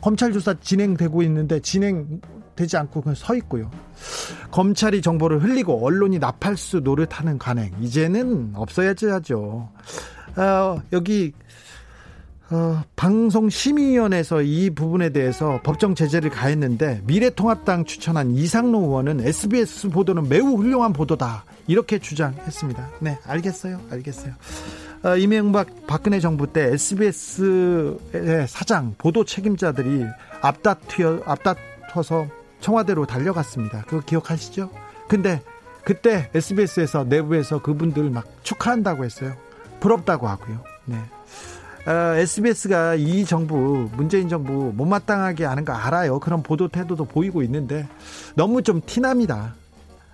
검찰 0.00 0.32
조사 0.32 0.54
진행되고 0.58 1.22
있는데 1.24 1.60
진행되지 1.60 2.78
않고 2.78 3.02
그냥 3.02 3.14
서 3.14 3.34
있고요. 3.36 3.70
검찰이 4.50 5.02
정보를 5.02 5.42
흘리고 5.42 5.84
언론이 5.84 6.18
나팔수 6.18 6.80
노릇하는 6.80 7.38
관행 7.38 7.70
이제는 7.80 8.52
없어야지 8.54 9.06
하죠. 9.06 9.70
어, 10.36 10.82
여기 10.92 11.32
어, 12.50 12.82
방송심의위원회에서 12.96 14.42
이 14.42 14.70
부분에 14.70 15.10
대해서 15.10 15.60
법정 15.62 15.94
제재를 15.94 16.30
가했는데 16.30 17.02
미래통합당 17.04 17.84
추천한 17.84 18.32
이상로 18.32 18.80
의원은 18.80 19.20
SBS 19.20 19.88
보도는 19.90 20.28
매우 20.28 20.56
훌륭한 20.56 20.92
보도다 20.92 21.44
이렇게 21.68 21.98
주장했습니다. 21.98 22.90
네, 23.00 23.18
알겠어요, 23.24 23.80
알겠어요. 23.90 24.34
어, 25.04 25.16
이명박 25.16 25.86
박근혜 25.86 26.18
정부 26.18 26.52
때 26.52 26.72
SBS의 26.72 28.48
사장 28.48 28.94
보도 28.98 29.24
책임자들이 29.24 30.04
앞다투어 30.40 31.22
앞다퉈서 31.24 32.26
청와대로 32.60 33.06
달려갔습니다. 33.06 33.82
그거 33.86 34.02
기억하시죠? 34.04 34.70
근데 35.08 35.40
그때 35.84 36.28
SBS에서 36.34 37.04
내부에서 37.04 37.62
그분들 37.62 38.10
막 38.10 38.26
축하한다고 38.42 39.04
했어요. 39.04 39.34
부럽다고 39.80 40.28
하고요. 40.28 40.62
네. 40.84 40.96
어, 41.86 42.14
SBS가 42.16 42.94
이 42.96 43.24
정부 43.24 43.88
문재인 43.96 44.28
정부 44.28 44.72
못마땅하게 44.76 45.44
하는 45.44 45.64
거 45.64 45.72
알아요. 45.72 46.20
그런 46.20 46.42
보도 46.42 46.68
태도도 46.68 47.06
보이고 47.06 47.42
있는데 47.42 47.88
너무 48.34 48.62
좀 48.62 48.82
티납니다. 48.84 49.54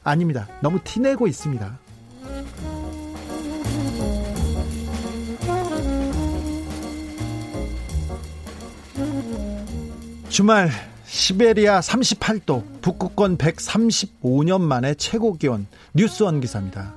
아닙니다. 0.04 0.46
너무 0.62 0.78
티내고 0.82 1.26
있습니다. 1.26 1.78
주말 10.28 10.70
시베리아 11.06 11.80
38도 11.80 12.62
북극권 12.82 13.38
135년 13.38 14.60
만에 14.60 14.94
최고 14.94 15.36
기온 15.36 15.66
뉴스원 15.94 16.40
기사입니다. 16.40 16.94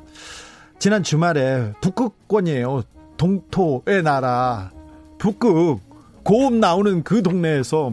지난 0.80 1.04
주말에 1.04 1.74
북극권이에요. 1.82 2.84
동토의 3.18 4.02
나라 4.02 4.72
북극 5.18 5.82
고업 6.24 6.54
나오는 6.54 7.04
그 7.04 7.22
동네에서 7.22 7.92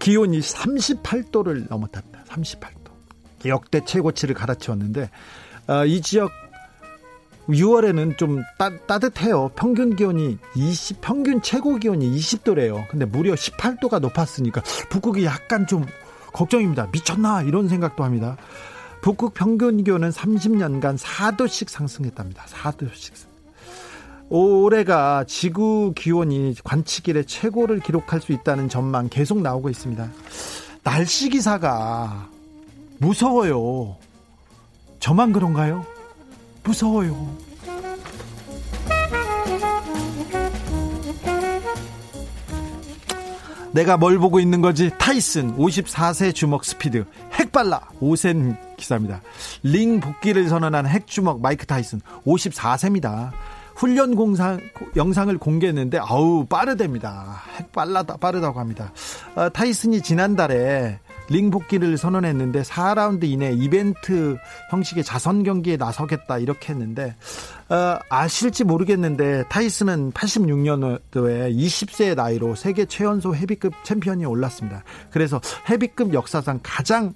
기온이 0.00 0.40
38도를 0.40 1.68
넘었답니다. 1.70 2.24
38도. 2.24 3.46
역대 3.46 3.84
최고치를 3.84 4.34
갈아치웠는데 4.34 5.08
어, 5.68 5.84
이 5.86 6.00
지역 6.00 6.32
6월에는 7.48 8.18
좀 8.18 8.42
따, 8.58 8.98
뜻해요 8.98 9.50
평균 9.54 9.94
기온이 9.94 10.38
20 10.56 11.00
평균 11.00 11.42
최고 11.42 11.76
기온이 11.76 12.10
20도래요. 12.10 12.88
근데 12.88 13.04
무려 13.04 13.34
18도가 13.34 14.00
높았으니까 14.00 14.62
북극이 14.90 15.24
약간 15.24 15.68
좀 15.68 15.86
걱정입니다. 16.32 16.88
미쳤나 16.92 17.42
이런 17.42 17.68
생각도 17.68 18.02
합니다. 18.02 18.36
북극 19.02 19.34
평균 19.34 19.82
기온은 19.82 20.10
30년간 20.10 20.96
4도씩 20.96 21.68
상승했답니다. 21.68 22.44
4도씩. 22.44 23.12
올해가 24.30 25.24
지구 25.24 25.92
기온이 25.94 26.54
관측 26.62 27.08
일에 27.08 27.24
최고를 27.24 27.80
기록할 27.80 28.20
수 28.20 28.32
있다는 28.32 28.68
전망 28.68 29.08
계속 29.08 29.42
나오고 29.42 29.68
있습니다. 29.68 30.08
날씨 30.84 31.28
기사가 31.28 32.30
무서워요. 32.98 33.96
저만 35.00 35.32
그런가요? 35.32 35.84
무서워요. 36.62 37.36
내가 43.72 43.96
뭘 43.96 44.18
보고 44.18 44.38
있는 44.38 44.60
거지? 44.60 44.90
타이슨 44.98 45.56
54세 45.56 46.34
주먹 46.34 46.64
스피드 46.64 47.06
핵발라 47.32 47.88
오센 48.00 48.56
기사입니다. 48.76 49.22
링 49.62 49.98
복귀를 50.00 50.48
선언한 50.48 50.86
핵주먹 50.86 51.40
마이크 51.40 51.64
타이슨 51.64 52.00
54세입니다. 52.26 53.30
훈련 53.74 54.14
공상 54.14 54.60
영상을 54.94 55.36
공개했는데 55.38 55.98
아우 55.98 56.44
빠르답니다. 56.44 57.42
핵 57.56 57.72
빨라다 57.72 58.18
빠르다고 58.18 58.60
합니다. 58.60 58.92
어, 59.34 59.48
타이슨이 59.48 60.02
지난달에 60.02 60.98
링 61.32 61.50
복귀를 61.50 61.96
선언했는데 61.96 62.62
4라운드 62.62 63.24
이내 63.24 63.52
이벤트 63.52 64.36
형식의 64.70 65.02
자선 65.02 65.42
경기에 65.42 65.76
나서겠다 65.78 66.38
이렇게 66.38 66.72
했는데 66.72 67.16
어, 67.68 67.98
아실지 68.10 68.64
모르겠는데 68.64 69.44
타이슨은 69.48 70.12
86년도에 70.12 71.56
20세의 71.56 72.14
나이로 72.14 72.54
세계 72.54 72.84
최연소 72.84 73.34
헤비급 73.34 73.72
챔피언이 73.82 74.26
올랐습니다. 74.26 74.84
그래서 75.10 75.40
헤비급 75.68 76.12
역사상 76.12 76.60
가장 76.62 77.14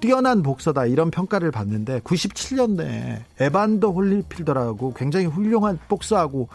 뛰어난 0.00 0.42
복서다 0.42 0.86
이런 0.86 1.10
평가를 1.10 1.50
받는데 1.50 2.00
97년에 2.00 3.22
에반더 3.40 3.90
홀리필드라고 3.90 4.94
굉장히 4.94 5.26
훌륭한 5.26 5.78
복서하고 5.88 6.48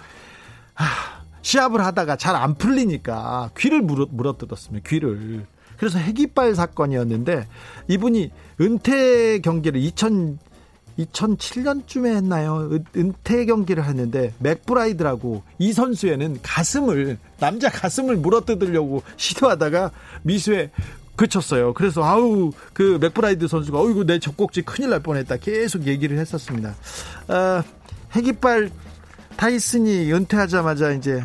하, 0.76 0.86
시합을 1.42 1.84
하다가 1.84 2.16
잘 2.16 2.36
안 2.36 2.56
풀리니까 2.56 3.52
귀를 3.58 3.82
물어, 3.82 4.08
물어뜯었습니다. 4.12 4.88
귀를. 4.88 5.46
그래서 5.80 5.98
핵이빨 5.98 6.54
사건이었는데 6.56 7.48
이분이 7.88 8.32
은퇴 8.62 9.40
경기를 9.40 9.82
2000 9.82 10.38
2007년쯤에 11.00 12.14
했나요? 12.14 12.70
은퇴 12.96 13.46
경기를 13.46 13.86
했는데 13.86 14.34
맥브라이드라고 14.40 15.44
이 15.58 15.72
선수에는 15.72 16.40
가슴을 16.42 17.18
남자 17.40 17.70
가슴을 17.70 18.18
물어뜯으려고 18.18 19.02
시도하다가 19.16 19.92
미수에 20.24 20.72
그쳤어요. 21.16 21.74
그래서 21.74 22.04
아우 22.04 22.52
그 22.74 22.98
맥브라이드 23.00 23.48
선수가 23.48 23.80
어이구 23.80 24.06
내 24.06 24.20
젖꼭지 24.20 24.64
큰일 24.64 24.90
날 24.90 25.02
뻔했다 25.02 25.38
계속 25.38 25.88
얘기를 25.88 26.18
했었습니다. 26.18 26.76
아, 27.28 27.64
핵이빨 28.14 28.70
타이슨이 29.36 30.12
은퇴하자마자 30.12 30.92
이제 30.92 31.24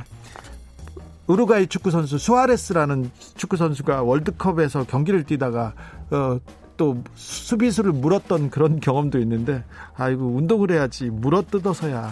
우루과이 1.27 1.67
축구 1.67 1.91
선수 1.91 2.19
수아레스라는 2.19 3.11
축구 3.37 3.57
선수가 3.57 4.03
월드컵에서 4.03 4.85
경기를 4.85 5.25
뛰다가 5.25 5.75
어, 6.11 6.39
또 6.77 7.03
수비수를 7.15 7.93
물었던 7.93 8.51
그런 8.51 8.81
경험도 8.81 9.19
있는데 9.21 9.65
아이고 9.97 10.27
운동을 10.27 10.71
해야지 10.73 11.07
물어 11.07 11.43
뜯어서야 11.43 12.11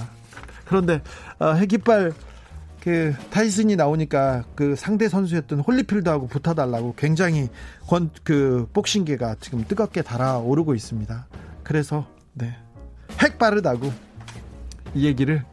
그런데 0.65 1.03
어, 1.39 1.53
핵이빨 1.53 2.13
그 2.81 3.15
타이슨이 3.31 3.77
나오니까 3.77 4.45
그 4.57 4.75
상대 4.75 5.09
선수였던 5.09 5.61
홀리필드하고 5.61 6.27
붙어달라고 6.27 6.95
굉장히 6.97 7.49
권, 7.87 8.11
그 8.25 8.69
복싱계가 8.73 9.37
지금 9.39 9.65
뜨겁게 9.69 10.03
달아오르고 10.03 10.75
있습니다. 10.75 11.27
그래서 11.63 12.07
네. 12.33 12.57
핵이빨이라고 13.21 13.93
이 14.95 15.07
얘기를 15.07 15.45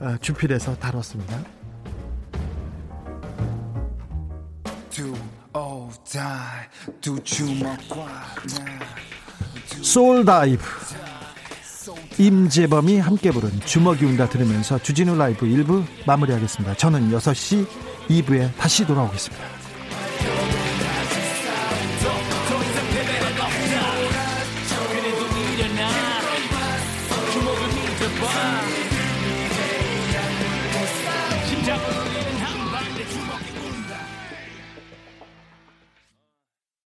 어, 0.00 0.16
주필에서 0.20 0.76
다뤘습니다. 0.76 1.53
소울 9.82 10.24
다이브 10.24 10.64
임재범이 12.18 12.98
함께 12.98 13.30
부른 13.30 13.60
주먹이 13.60 14.04
운다 14.04 14.28
들으면서 14.28 14.78
주진우 14.78 15.16
라이브 15.16 15.46
1부 15.46 15.84
마무리하겠습니다. 16.06 16.74
저는 16.74 17.10
6시 17.12 17.66
2부에 18.08 18.56
다시 18.56 18.84
돌아오겠습니다. 18.84 19.63